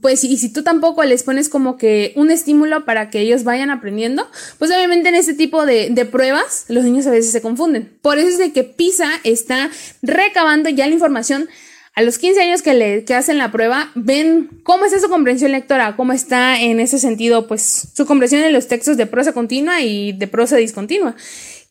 pues 0.00 0.23
y 0.23 0.38
si 0.38 0.52
tú 0.52 0.62
tampoco 0.62 1.02
les 1.02 1.25
pones 1.25 1.49
como 1.49 1.76
que 1.76 2.12
un 2.14 2.30
estímulo 2.30 2.84
para 2.84 3.11
que 3.11 3.18
ellos 3.18 3.42
vayan 3.42 3.70
aprendiendo, 3.70 4.30
pues 4.58 4.70
obviamente 4.70 5.08
en 5.08 5.16
este 5.16 5.34
tipo 5.34 5.66
de, 5.66 5.90
de, 5.90 6.06
pruebas 6.06 6.66
los 6.68 6.84
niños 6.84 7.08
a 7.08 7.11
veces 7.11 7.32
se 7.32 7.42
confunden. 7.42 7.99
Por 8.00 8.18
eso 8.18 8.28
es 8.28 8.38
de 8.38 8.52
que 8.52 8.62
PISA 8.62 9.11
está 9.25 9.68
recabando 10.00 10.68
ya 10.68 10.87
la 10.87 10.94
información 10.94 11.49
a 11.94 12.02
los 12.02 12.18
15 12.18 12.40
años 12.40 12.62
que, 12.62 12.74
le, 12.74 13.04
que 13.04 13.14
hacen 13.14 13.38
la 13.38 13.52
prueba, 13.52 13.90
ven 13.94 14.50
cómo 14.64 14.84
está 14.84 14.98
su 14.98 15.08
comprensión 15.08 15.52
lectora, 15.52 15.96
cómo 15.96 16.12
está 16.12 16.60
en 16.60 16.80
ese 16.80 16.98
sentido, 16.98 17.46
pues 17.46 17.88
su 17.94 18.04
comprensión 18.04 18.42
en 18.42 18.52
los 18.52 18.66
textos 18.66 18.96
de 18.96 19.06
prosa 19.06 19.32
continua 19.32 19.80
y 19.80 20.12
de 20.12 20.26
prosa 20.26 20.56
discontinua. 20.56 21.14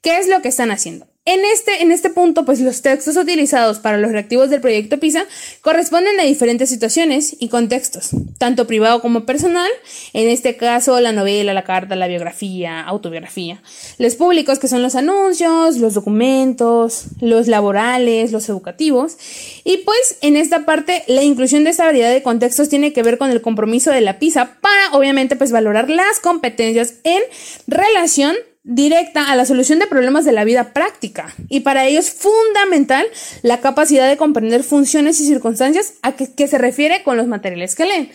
¿Qué 0.01 0.17
es 0.17 0.27
lo 0.27 0.41
que 0.41 0.47
están 0.47 0.71
haciendo? 0.71 1.07
En 1.25 1.39
este, 1.45 1.81
en 1.81 1.93
este 1.93 2.09
punto, 2.09 2.43
pues 2.43 2.59
los 2.59 2.81
textos 2.81 3.15
utilizados 3.15 3.79
para 3.79 3.97
los 3.97 4.11
reactivos 4.11 4.49
del 4.49 4.59
proyecto 4.59 4.99
PISA 4.99 5.25
corresponden 5.61 6.19
a 6.19 6.23
diferentes 6.23 6.67
situaciones 6.67 7.37
y 7.39 7.47
contextos, 7.47 8.09
tanto 8.37 8.67
privado 8.67 8.99
como 8.99 9.25
personal, 9.25 9.69
en 10.11 10.27
este 10.27 10.57
caso 10.57 10.99
la 10.99 11.13
novela, 11.13 11.53
la 11.53 11.63
carta, 11.63 11.95
la 11.95 12.07
biografía, 12.07 12.81
autobiografía, 12.81 13.63
los 13.99 14.15
públicos 14.15 14.59
que 14.59 14.67
son 14.67 14.81
los 14.81 14.95
anuncios, 14.95 15.77
los 15.77 15.93
documentos, 15.93 17.05
los 17.21 17.47
laborales, 17.47 18.33
los 18.33 18.49
educativos, 18.49 19.15
y 19.63 19.77
pues 19.77 20.17
en 20.19 20.35
esta 20.35 20.65
parte 20.65 21.05
la 21.07 21.23
inclusión 21.23 21.63
de 21.63 21.69
esta 21.69 21.85
variedad 21.85 22.11
de 22.11 22.21
contextos 22.21 22.67
tiene 22.67 22.91
que 22.91 23.01
ver 23.01 23.17
con 23.17 23.31
el 23.31 23.41
compromiso 23.41 23.91
de 23.91 24.01
la 24.01 24.19
PISA 24.19 24.57
para 24.59 24.91
obviamente 24.91 25.37
pues 25.37 25.53
valorar 25.53 25.89
las 25.89 26.19
competencias 26.19 26.95
en 27.05 27.21
relación 27.65 28.35
directa 28.63 29.29
a 29.29 29.35
la 29.35 29.45
solución 29.45 29.79
de 29.79 29.87
problemas 29.87 30.23
de 30.23 30.31
la 30.31 30.45
vida 30.45 30.71
práctica 30.71 31.33
y 31.49 31.61
para 31.61 31.85
ello 31.85 31.99
es 31.99 32.11
fundamental 32.11 33.05
la 33.41 33.59
capacidad 33.59 34.07
de 34.07 34.17
comprender 34.17 34.63
funciones 34.63 35.19
y 35.19 35.25
circunstancias 35.25 35.95
a 36.01 36.13
que, 36.13 36.47
se 36.47 36.57
refiere 36.57 37.03
con 37.03 37.17
los 37.17 37.27
materiales 37.27 37.75
que 37.75 37.85
leen. 37.85 38.11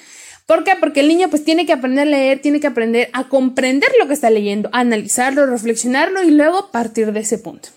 ¿Por 0.47 0.64
qué? 0.64 0.73
Porque 0.81 1.00
el 1.00 1.09
niño 1.09 1.28
pues 1.28 1.45
tiene 1.45 1.67
que 1.67 1.75
aprender 1.75 2.09
a 2.09 2.11
leer, 2.11 2.40
tiene 2.40 2.61
que 2.61 2.67
aprender 2.67 3.11
a 3.12 3.28
comprender 3.28 3.90
lo 4.00 4.09
que 4.09 4.14
está 4.14 4.31
leyendo, 4.31 4.71
analizarlo, 4.73 5.45
reflexionarlo 5.45 6.23
y 6.23 6.31
luego 6.31 6.71
partir 6.71 7.12
de 7.12 7.21
ese 7.21 7.37
punto. 7.37 7.69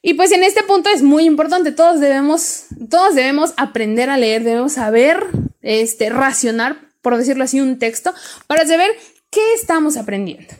Y 0.00 0.14
pues 0.14 0.32
en 0.32 0.42
este 0.42 0.62
punto 0.62 0.88
es 0.88 1.02
muy 1.02 1.24
importante, 1.24 1.70
todos 1.70 2.00
debemos, 2.00 2.64
todos 2.90 3.14
debemos 3.14 3.52
aprender 3.58 4.08
a 4.08 4.16
leer, 4.16 4.42
debemos 4.42 4.72
saber, 4.72 5.26
este, 5.60 6.08
racionar, 6.08 6.78
por 7.02 7.16
decirlo 7.16 7.44
así, 7.44 7.60
un 7.60 7.78
texto 7.78 8.12
para 8.46 8.66
saber 8.66 8.90
qué 9.30 9.54
estamos 9.54 9.96
aprendiendo. 9.96 10.54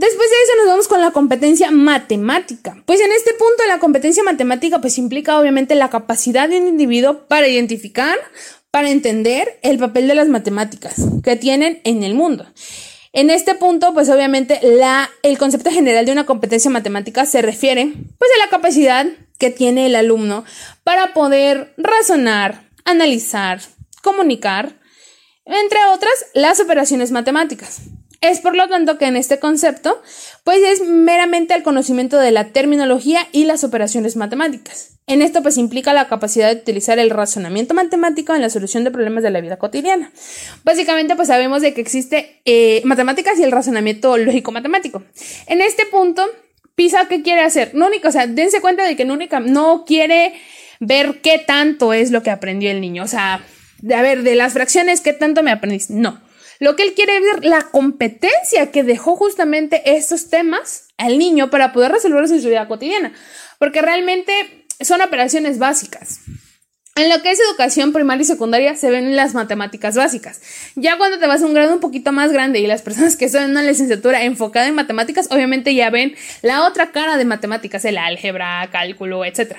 Después 0.00 0.30
de 0.30 0.36
eso 0.44 0.56
nos 0.56 0.66
vamos 0.66 0.88
con 0.88 1.02
la 1.02 1.10
competencia 1.10 1.70
matemática. 1.70 2.82
Pues 2.86 3.00
en 3.00 3.12
este 3.12 3.34
punto 3.34 3.62
la 3.68 3.78
competencia 3.80 4.22
matemática 4.22 4.80
pues 4.80 4.96
implica 4.96 5.38
obviamente 5.38 5.74
la 5.74 5.90
capacidad 5.90 6.48
de 6.48 6.58
un 6.58 6.68
individuo 6.68 7.26
para 7.28 7.48
identificar, 7.48 8.16
para 8.70 8.88
entender 8.88 9.58
el 9.60 9.78
papel 9.78 10.08
de 10.08 10.14
las 10.14 10.28
matemáticas 10.28 10.94
que 11.22 11.36
tienen 11.36 11.82
en 11.84 12.02
el 12.02 12.14
mundo. 12.14 12.46
En 13.12 13.28
este 13.28 13.54
punto, 13.56 13.92
pues 13.92 14.08
obviamente 14.08 14.58
la, 14.62 15.10
el 15.22 15.36
concepto 15.36 15.70
general 15.70 16.06
de 16.06 16.12
una 16.12 16.24
competencia 16.24 16.70
matemática 16.70 17.26
se 17.26 17.42
refiere 17.42 17.92
pues 18.16 18.30
a 18.36 18.44
la 18.46 18.48
capacidad 18.48 19.04
que 19.36 19.50
tiene 19.50 19.84
el 19.84 19.96
alumno 19.96 20.46
para 20.82 21.12
poder 21.12 21.74
razonar, 21.76 22.62
analizar, 22.86 23.60
comunicar, 24.02 24.80
entre 25.44 25.84
otras, 25.92 26.14
las 26.32 26.58
operaciones 26.58 27.10
matemáticas. 27.10 27.82
Es 28.20 28.40
por 28.40 28.54
lo 28.54 28.68
tanto 28.68 28.98
que 28.98 29.06
en 29.06 29.16
este 29.16 29.38
concepto, 29.38 30.02
pues 30.44 30.58
es 30.62 30.86
meramente 30.86 31.54
el 31.54 31.62
conocimiento 31.62 32.18
de 32.18 32.30
la 32.30 32.48
terminología 32.48 33.26
y 33.32 33.44
las 33.44 33.64
operaciones 33.64 34.16
matemáticas. 34.16 34.98
En 35.06 35.22
esto 35.22 35.42
pues 35.42 35.56
implica 35.56 35.94
la 35.94 36.06
capacidad 36.06 36.54
de 36.54 36.60
utilizar 36.60 36.98
el 36.98 37.10
razonamiento 37.10 37.72
matemático 37.72 38.34
en 38.34 38.42
la 38.42 38.50
solución 38.50 38.84
de 38.84 38.90
problemas 38.90 39.22
de 39.22 39.30
la 39.30 39.40
vida 39.40 39.56
cotidiana. 39.56 40.12
Básicamente 40.64 41.16
pues 41.16 41.28
sabemos 41.28 41.62
de 41.62 41.72
que 41.72 41.80
existe 41.80 42.42
eh, 42.44 42.82
matemáticas 42.84 43.38
y 43.38 43.42
el 43.42 43.52
razonamiento 43.52 44.16
lógico 44.18 44.52
matemático. 44.52 45.02
En 45.46 45.62
este 45.62 45.86
punto, 45.86 46.24
PISA 46.74 47.08
¿qué 47.08 47.22
quiere 47.22 47.40
hacer? 47.40 47.74
No 47.74 47.86
única, 47.86 48.10
o 48.10 48.12
sea, 48.12 48.26
dense 48.26 48.60
cuenta 48.60 48.84
de 48.84 48.96
que 48.96 49.06
no, 49.06 49.14
única, 49.14 49.40
no 49.40 49.84
quiere 49.86 50.34
ver 50.78 51.20
qué 51.22 51.38
tanto 51.38 51.92
es 51.94 52.10
lo 52.10 52.22
que 52.22 52.30
aprendió 52.30 52.70
el 52.70 52.80
niño. 52.80 53.02
O 53.02 53.08
sea, 53.08 53.42
a 53.94 54.02
ver, 54.02 54.22
de 54.22 54.34
las 54.34 54.52
fracciones, 54.52 55.00
¿qué 55.00 55.12
tanto 55.14 55.42
me 55.42 55.50
aprendiste? 55.50 55.94
No. 55.94 56.20
Lo 56.60 56.76
que 56.76 56.82
él 56.82 56.94
quiere 56.94 57.18
ver, 57.20 57.44
la 57.44 57.62
competencia 57.62 58.70
que 58.70 58.84
dejó 58.84 59.16
justamente 59.16 59.96
estos 59.96 60.28
temas 60.28 60.88
al 60.98 61.18
niño 61.18 61.50
para 61.50 61.72
poder 61.72 61.90
resolverlos 61.90 62.30
en 62.30 62.42
su 62.42 62.48
vida 62.48 62.68
cotidiana. 62.68 63.12
Porque 63.58 63.80
realmente 63.80 64.66
son 64.80 65.00
operaciones 65.00 65.58
básicas. 65.58 66.20
En 67.00 67.08
lo 67.08 67.22
que 67.22 67.30
es 67.30 67.40
educación 67.40 67.94
primaria 67.94 68.24
y 68.24 68.26
secundaria 68.26 68.76
se 68.76 68.90
ven 68.90 69.16
las 69.16 69.32
matemáticas 69.32 69.96
básicas. 69.96 70.38
Ya 70.74 70.98
cuando 70.98 71.18
te 71.18 71.26
vas 71.26 71.42
a 71.42 71.46
un 71.46 71.54
grado 71.54 71.72
un 71.72 71.80
poquito 71.80 72.12
más 72.12 72.30
grande 72.30 72.58
y 72.58 72.66
las 72.66 72.82
personas 72.82 73.16
que 73.16 73.30
son 73.30 73.44
en 73.44 73.52
una 73.52 73.62
licenciatura 73.62 74.22
enfocada 74.22 74.68
en 74.68 74.74
matemáticas, 74.74 75.28
obviamente 75.30 75.74
ya 75.74 75.88
ven 75.88 76.14
la 76.42 76.66
otra 76.66 76.92
cara 76.92 77.16
de 77.16 77.24
matemáticas, 77.24 77.86
el 77.86 77.96
álgebra, 77.96 78.68
cálculo, 78.70 79.24
etc. 79.24 79.56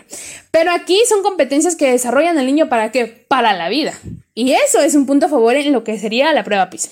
Pero 0.52 0.72
aquí 0.72 1.00
son 1.10 1.24
competencias 1.24 1.76
que 1.76 1.90
desarrollan 1.90 2.38
el 2.38 2.46
niño 2.46 2.70
para 2.70 2.92
qué? 2.92 3.08
Para 3.28 3.54
la 3.54 3.70
vida. 3.70 3.96
Y 4.36 4.52
eso 4.52 4.80
es 4.80 4.94
un 4.94 5.08
punto 5.08 5.26
a 5.26 5.30
favor 5.30 5.56
en 5.56 5.74
lo 5.74 5.84
que 5.84 5.98
sería 5.98 6.32
la 6.34 6.44
prueba 6.44 6.70
PISA. 6.70 6.92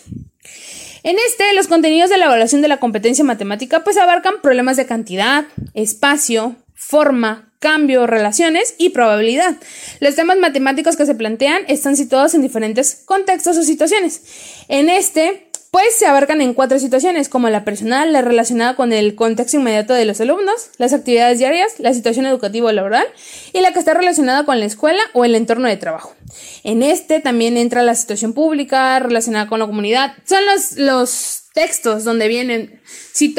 En 1.04 1.16
este, 1.28 1.54
los 1.54 1.68
contenidos 1.68 2.10
de 2.10 2.18
la 2.18 2.26
evaluación 2.26 2.64
de 2.64 2.70
la 2.70 2.78
competencia 2.78 3.24
matemática 3.24 3.84
pues 3.84 3.98
abarcan 3.98 4.42
problemas 4.42 4.78
de 4.78 4.88
cantidad, 4.88 5.46
espacio, 5.76 6.56
forma, 6.74 7.49
cambio, 7.60 8.08
relaciones 8.08 8.76
y 8.78 8.90
probabilidad. 8.90 9.56
Los 10.00 10.16
temas 10.16 10.38
matemáticos 10.38 10.96
que 10.96 11.06
se 11.06 11.16
plantean 11.16 11.64
están 11.68 11.96
situados 11.96 12.34
en 12.34 12.42
diferentes 12.42 13.02
contextos 13.06 13.58
o 13.58 13.64
situaciones. 13.64 14.22
En 14.70 14.90
este, 14.90 15.50
pues 15.72 15.96
se 15.96 16.08
abarcan 16.08 16.42
en 16.42 16.54
cuatro 16.54 16.80
situaciones, 16.80 17.30
como 17.30 17.50
la 17.50 17.64
personal, 17.64 18.12
la 18.12 18.22
relacionada 18.22 18.76
con 18.76 18.92
el 18.92 19.14
contexto 19.16 19.58
inmediato 19.58 19.94
de 19.94 20.06
los 20.06 20.20
alumnos, 20.20 20.70
las 20.78 20.94
actividades 20.94 21.38
diarias, 21.38 21.74
la 21.80 21.94
situación 21.94 22.26
educativa 22.26 22.70
o 22.70 22.72
laboral 22.72 23.06
y 23.54 23.62
la 23.62 23.72
que 23.72 23.80
está 23.80 23.94
relacionada 23.94 24.46
con 24.46 24.60
la 24.60 24.66
escuela 24.66 25.02
o 25.14 25.26
el 25.26 25.36
entorno 25.36 25.68
de 25.68 25.78
trabajo. 25.78 26.16
En 26.64 26.82
este 26.82 27.20
también 27.20 27.56
entra 27.56 27.84
la 27.84 27.94
situación 27.94 28.34
pública 28.34 28.98
relacionada 29.00 29.48
con 29.48 29.60
la 29.60 29.68
comunidad. 29.68 30.14
Son 30.26 30.44
los, 30.46 30.78
los 30.78 31.44
textos 31.54 32.04
donde 32.04 32.28
vienen, 32.28 32.82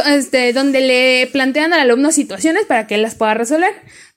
este, 0.06 0.52
donde 0.52 0.80
le 0.80 1.28
plantean 1.32 1.72
al 1.72 1.80
alumno 1.80 2.12
situaciones 2.12 2.64
para 2.66 2.86
que 2.86 2.96
él 2.96 3.02
las 3.02 3.14
pueda 3.16 3.34
resolver, 3.34 3.72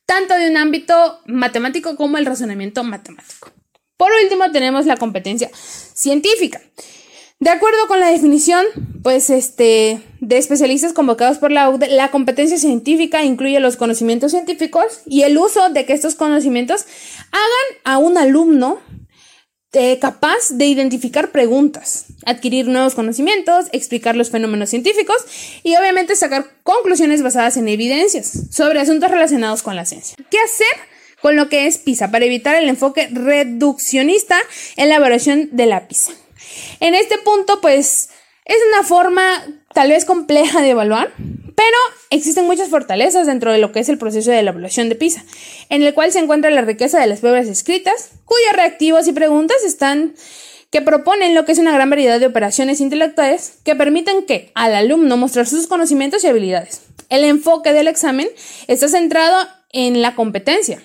tanto 0.05 0.35
de 0.35 0.49
un 0.49 0.57
ámbito 0.57 1.19
matemático 1.25 1.95
como 1.95 2.17
el 2.17 2.25
razonamiento 2.25 2.83
matemático. 2.83 3.51
Por 3.97 4.11
último 4.23 4.51
tenemos 4.51 4.85
la 4.85 4.97
competencia 4.97 5.49
científica. 5.53 6.61
De 7.39 7.49
acuerdo 7.49 7.87
con 7.87 7.99
la 7.99 8.09
definición, 8.09 8.65
pues 9.01 9.29
este, 9.29 10.01
de 10.21 10.37
especialistas 10.37 10.93
convocados 10.93 11.39
por 11.39 11.51
la 11.51 11.69
UD, 11.69 11.83
la 11.89 12.09
competencia 12.09 12.57
científica 12.57 13.23
incluye 13.23 13.59
los 13.59 13.75
conocimientos 13.75 14.31
científicos 14.31 15.01
y 15.05 15.23
el 15.23 15.37
uso 15.37 15.69
de 15.69 15.85
que 15.85 15.91
estos 15.91 16.15
conocimientos 16.15 16.85
hagan 17.31 17.79
a 17.83 17.97
un 17.97 18.17
alumno 18.17 18.79
eh, 19.73 19.97
capaz 19.99 20.49
de 20.51 20.65
identificar 20.65 21.31
preguntas, 21.31 22.05
adquirir 22.25 22.67
nuevos 22.67 22.95
conocimientos, 22.95 23.65
explicar 23.71 24.15
los 24.15 24.29
fenómenos 24.29 24.69
científicos 24.69 25.17
y 25.63 25.75
obviamente 25.75 26.15
sacar 26.15 26.45
conclusiones 26.63 27.23
basadas 27.23 27.57
en 27.57 27.67
evidencias 27.67 28.31
sobre 28.51 28.79
asuntos 28.79 29.09
relacionados 29.09 29.63
con 29.63 29.75
la 29.75 29.85
ciencia. 29.85 30.15
¿Qué 30.29 30.39
hacer? 30.39 30.93
con 31.21 31.37
lo 31.37 31.47
que 31.47 31.67
es 31.67 31.77
PISA 31.77 32.11
para 32.11 32.25
evitar 32.25 32.53
el 32.55 32.67
enfoque 32.67 33.07
reduccionista 33.09 34.37
en 34.75 34.89
la 34.89 34.97
evaluación 34.97 35.47
de 35.53 35.67
la 35.67 35.87
PISA. 35.87 36.11
En 36.81 36.95
este 36.95 37.17
punto, 37.17 37.61
pues, 37.61 38.09
es 38.43 38.57
una 38.73 38.83
forma 38.83 39.41
tal 39.73 39.89
vez 39.89 40.05
compleja 40.05 40.61
de 40.61 40.71
evaluar, 40.71 41.11
pero 41.55 41.77
existen 42.09 42.45
muchas 42.45 42.69
fortalezas 42.69 43.27
dentro 43.27 43.51
de 43.51 43.57
lo 43.57 43.71
que 43.71 43.79
es 43.79 43.89
el 43.89 43.97
proceso 43.97 44.31
de 44.31 44.41
la 44.43 44.51
evaluación 44.51 44.89
de 44.89 44.95
PISA, 44.95 45.23
en 45.69 45.83
el 45.83 45.93
cual 45.93 46.11
se 46.11 46.19
encuentra 46.19 46.51
la 46.51 46.61
riqueza 46.61 46.99
de 46.99 47.07
las 47.07 47.19
pruebas 47.19 47.47
escritas, 47.47 48.11
cuyos 48.25 48.53
reactivos 48.53 49.07
y 49.07 49.13
preguntas 49.13 49.57
están 49.65 50.13
que 50.69 50.81
proponen 50.81 51.35
lo 51.35 51.45
que 51.45 51.51
es 51.51 51.59
una 51.59 51.71
gran 51.71 51.89
variedad 51.89 52.19
de 52.19 52.25
operaciones 52.25 52.81
intelectuales 52.81 53.59
que 53.63 53.75
permiten 53.75 54.25
que 54.25 54.51
al 54.55 54.73
alumno 54.73 55.17
mostrar 55.17 55.45
sus 55.45 55.67
conocimientos 55.67 56.23
y 56.23 56.27
habilidades. 56.27 56.81
El 57.09 57.23
enfoque 57.25 57.73
del 57.73 57.87
examen 57.87 58.27
está 58.67 58.87
centrado 58.87 59.37
en 59.71 60.01
la 60.01 60.15
competencia, 60.15 60.81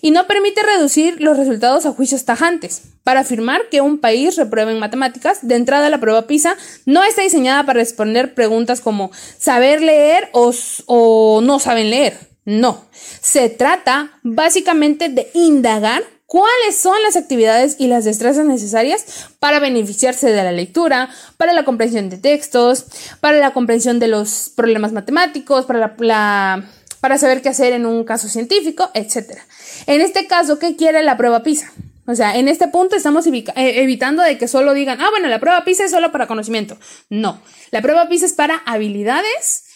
y 0.00 0.10
no 0.10 0.26
permite 0.26 0.62
reducir 0.62 1.20
los 1.20 1.36
resultados 1.36 1.86
a 1.86 1.92
juicios 1.92 2.24
tajantes. 2.24 2.82
Para 3.04 3.20
afirmar 3.20 3.62
que 3.70 3.80
un 3.80 3.98
país 3.98 4.36
reprueba 4.36 4.70
en 4.70 4.78
matemáticas, 4.78 5.38
de 5.42 5.56
entrada 5.56 5.88
la 5.88 6.00
prueba 6.00 6.26
PISA 6.26 6.56
no 6.86 7.02
está 7.02 7.22
diseñada 7.22 7.64
para 7.64 7.80
responder 7.80 8.34
preguntas 8.34 8.80
como 8.80 9.10
saber 9.38 9.80
leer 9.80 10.28
o, 10.32 10.52
o 10.86 11.40
no 11.42 11.58
saben 11.58 11.90
leer. 11.90 12.18
No, 12.44 12.84
se 13.20 13.48
trata 13.48 14.10
básicamente 14.22 15.08
de 15.08 15.30
indagar 15.34 16.02
cuáles 16.26 16.76
son 16.76 16.94
las 17.02 17.16
actividades 17.16 17.76
y 17.78 17.88
las 17.88 18.04
destrezas 18.04 18.46
necesarias 18.46 19.04
para 19.40 19.58
beneficiarse 19.58 20.30
de 20.30 20.44
la 20.44 20.52
lectura, 20.52 21.10
para 21.36 21.52
la 21.52 21.64
comprensión 21.64 22.08
de 22.08 22.18
textos, 22.18 22.86
para 23.20 23.38
la 23.38 23.52
comprensión 23.52 23.98
de 23.98 24.08
los 24.08 24.50
problemas 24.54 24.92
matemáticos, 24.92 25.66
para 25.66 25.94
la 25.98 26.64
para 27.00 27.18
saber 27.18 27.42
qué 27.42 27.48
hacer 27.48 27.72
en 27.72 27.86
un 27.86 28.04
caso 28.04 28.28
científico, 28.28 28.90
etc. 28.94 29.38
En 29.86 30.00
este 30.00 30.26
caso, 30.26 30.58
¿qué 30.58 30.76
quiere 30.76 31.02
la 31.02 31.16
prueba 31.16 31.42
PISA? 31.42 31.72
O 32.10 32.14
sea, 32.16 32.36
en 32.36 32.48
este 32.48 32.66
punto 32.66 32.96
estamos 32.96 33.24
eh, 33.28 33.44
evitando 33.54 34.24
de 34.24 34.36
que 34.36 34.48
solo 34.48 34.74
digan, 34.74 35.00
ah, 35.00 35.10
bueno, 35.10 35.28
la 35.28 35.38
prueba 35.38 35.64
PISA 35.64 35.84
es 35.84 35.92
solo 35.92 36.10
para 36.10 36.26
conocimiento. 36.26 36.76
No, 37.08 37.40
la 37.70 37.82
prueba 37.82 38.08
PISA 38.08 38.26
es 38.26 38.32
para 38.32 38.56
habilidades 38.66 39.66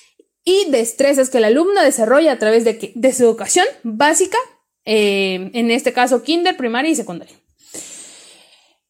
y 0.42 0.68
destrezas 0.70 1.31
que 1.31 1.38
el 1.38 1.44
alumno 1.44 1.81
desarrolla 1.81 2.33
a 2.33 2.38
través 2.38 2.64
de, 2.64 3.12
su 3.12 3.23
educación 3.23 3.66
básica, 3.85 4.37
eh, 4.85 5.53
en 5.55 5.70
este 5.70 5.92
caso 5.92 6.25
kinder, 6.25 6.57
primaria 6.57 6.90
y 6.90 6.97
secundaria. 6.97 7.37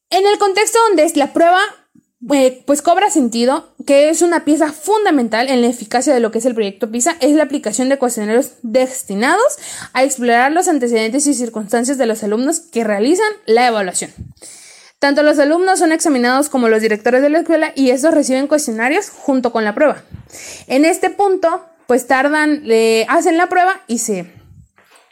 En 0.09 0.25
el 0.25 0.39
contexto 0.39 0.79
donde 0.87 1.03
es 1.03 1.15
la 1.15 1.31
prueba 1.31 1.61
eh, 2.33 2.63
pues 2.65 2.81
cobra 2.81 3.09
sentido 3.09 3.73
que 3.85 4.09
es 4.09 4.21
una 4.21 4.45
pieza 4.45 4.71
fundamental 4.71 5.49
en 5.49 5.61
la 5.61 5.67
eficacia 5.67 6.13
de 6.13 6.19
lo 6.19 6.31
que 6.31 6.39
es 6.39 6.45
el 6.45 6.55
proyecto 6.55 6.89
PISA, 6.89 7.17
es 7.19 7.35
la 7.35 7.43
aplicación 7.43 7.89
de 7.89 7.97
cuestionarios 7.97 8.53
destinados 8.61 9.57
a 9.93 10.03
explorar 10.03 10.51
los 10.51 10.67
antecedentes 10.67 11.27
y 11.27 11.33
circunstancias 11.33 11.97
de 11.97 12.05
los 12.05 12.23
alumnos 12.23 12.59
que 12.59 12.83
realizan 12.83 13.31
la 13.45 13.67
evaluación. 13.67 14.11
Tanto 14.99 15.23
los 15.23 15.37
alumnos 15.39 15.79
son 15.79 15.91
examinados 15.91 16.49
como 16.49 16.69
los 16.69 16.81
directores 16.81 17.21
de 17.21 17.29
la 17.29 17.39
escuela 17.39 17.73
y 17.75 17.91
estos 17.91 18.13
reciben 18.13 18.47
cuestionarios 18.47 19.09
junto 19.09 19.51
con 19.51 19.63
la 19.63 19.75
prueba. 19.75 20.01
En 20.67 20.85
este 20.85 21.09
punto, 21.09 21.63
pues 21.85 22.07
tardan, 22.07 22.67
le 22.67 23.05
hacen 23.07 23.37
la 23.37 23.47
prueba 23.47 23.81
y 23.87 23.99
se 23.99 24.25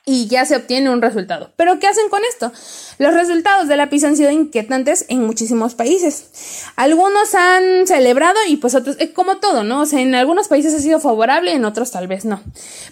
y 0.06 0.28
ya 0.28 0.46
se 0.46 0.56
obtiene 0.56 0.90
un 0.90 1.02
resultado. 1.02 1.52
Pero 1.56 1.80
¿qué 1.80 1.88
hacen 1.88 2.10
con 2.10 2.22
esto? 2.26 2.52
Los 2.98 3.14
resultados 3.14 3.68
de 3.68 3.78
la 3.78 3.90
PISA 3.90 4.08
han 4.08 4.18
sido 4.18 4.32
inquietantes 4.32 5.06
en 5.08 5.26
muchísimos 5.26 5.76
países. 5.76 6.66
Algunos 6.76 7.34
han 7.36 7.88
celebrado 7.88 8.38
y 8.48 8.58
pues 8.58 8.76
otros, 8.76 8.98
eh, 9.00 9.14
como 9.14 9.38
todo, 9.38 9.64
¿no? 9.64 9.82
O 9.82 9.86
sea, 9.86 10.02
en 10.02 10.14
algunos 10.14 10.50
países 10.50 10.74
ha 10.74 10.80
sido 10.80 11.00
favorable, 11.00 11.54
en 11.54 11.64
otros 11.64 11.92
tal 11.92 12.08
vez 12.08 12.26
no. 12.26 12.42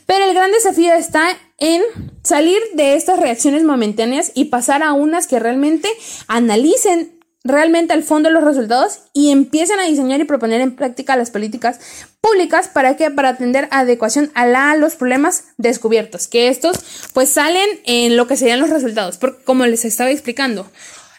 Pero 0.05 0.25
el 0.25 0.33
gran 0.33 0.51
desafío 0.51 0.93
está 0.93 1.27
en 1.57 1.81
salir 2.23 2.59
de 2.73 2.95
estas 2.95 3.19
reacciones 3.19 3.63
momentáneas 3.63 4.31
y 4.33 4.45
pasar 4.45 4.81
a 4.81 4.93
unas 4.93 5.27
que 5.27 5.39
realmente 5.39 5.89
analicen 6.27 7.20
realmente 7.43 7.93
al 7.93 8.03
fondo 8.03 8.29
los 8.29 8.43
resultados 8.43 8.99
y 9.13 9.31
empiecen 9.31 9.79
a 9.79 9.85
diseñar 9.85 10.19
y 10.21 10.25
proponer 10.25 10.61
en 10.61 10.75
práctica 10.75 11.15
las 11.15 11.31
políticas 11.31 11.79
públicas. 12.21 12.67
Para 12.67 12.95
que 12.97 13.09
para 13.11 13.29
atender 13.29 13.67
adecuación 13.71 14.31
a, 14.33 14.45
la, 14.45 14.75
los 14.75 14.95
problemas 14.95 15.45
descubiertos, 15.57 16.27
que 16.27 16.47
estos 16.47 16.77
pues 17.13 17.29
salen 17.29 17.67
en 17.85 18.17
lo 18.17 18.27
que 18.27 18.37
serían 18.37 18.59
los 18.59 18.69
resultados, 18.69 19.17
porque 19.17 19.43
como 19.43 19.65
les 19.65 19.85
estaba 19.85 20.11
explicando, 20.11 20.69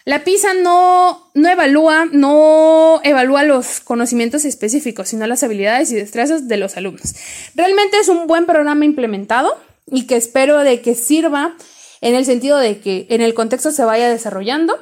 la 0.04 0.24
PISA 0.24 0.54
no, 0.54 1.30
no 1.34 1.48
evalúa, 1.48 2.06
no 2.10 3.00
evalúa 3.04 3.44
los 3.44 3.80
conocimientos 3.80 4.44
específicos, 4.44 5.08
sino 5.08 5.26
las 5.28 5.44
habilidades 5.44 5.92
y 5.92 5.94
destrezas 5.94 6.48
de 6.48 6.56
los 6.56 6.76
alumnos. 6.76 7.14
Realmente 7.54 7.98
es 7.98 8.08
un 8.08 8.26
buen 8.26 8.46
programa 8.46 8.84
implementado 8.84 9.56
y 9.86 10.06
que 10.06 10.16
espero 10.16 10.58
de 10.58 10.80
que 10.80 10.96
sirva 10.96 11.54
en 12.00 12.16
el 12.16 12.24
sentido 12.24 12.58
de 12.58 12.80
que 12.80 13.06
en 13.10 13.20
el 13.20 13.32
contexto 13.32 13.70
se 13.70 13.84
vaya 13.84 14.08
desarrollando 14.08 14.76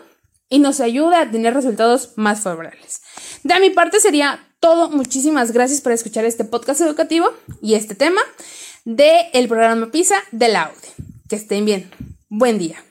y 0.50 0.58
nos 0.58 0.80
ayuda 0.80 1.22
a 1.22 1.30
tener 1.30 1.54
resultados 1.54 2.10
más 2.16 2.40
favorables. 2.40 3.00
De 3.42 3.58
mi 3.60 3.70
parte 3.70 4.00
sería 4.00 4.46
todo. 4.58 4.90
Muchísimas 4.90 5.52
gracias 5.52 5.80
por 5.80 5.92
escuchar 5.92 6.26
este 6.26 6.44
podcast 6.44 6.82
educativo 6.82 7.28
y 7.62 7.74
este 7.74 7.94
tema 7.94 8.20
del 8.84 9.24
el 9.32 9.48
programa 9.48 9.90
PISA 9.90 10.16
de 10.32 10.48
la 10.48 10.64
AUDE. 10.64 10.88
Que 11.28 11.36
estén 11.36 11.64
bien. 11.64 11.90
Buen 12.28 12.58
día. 12.58 12.84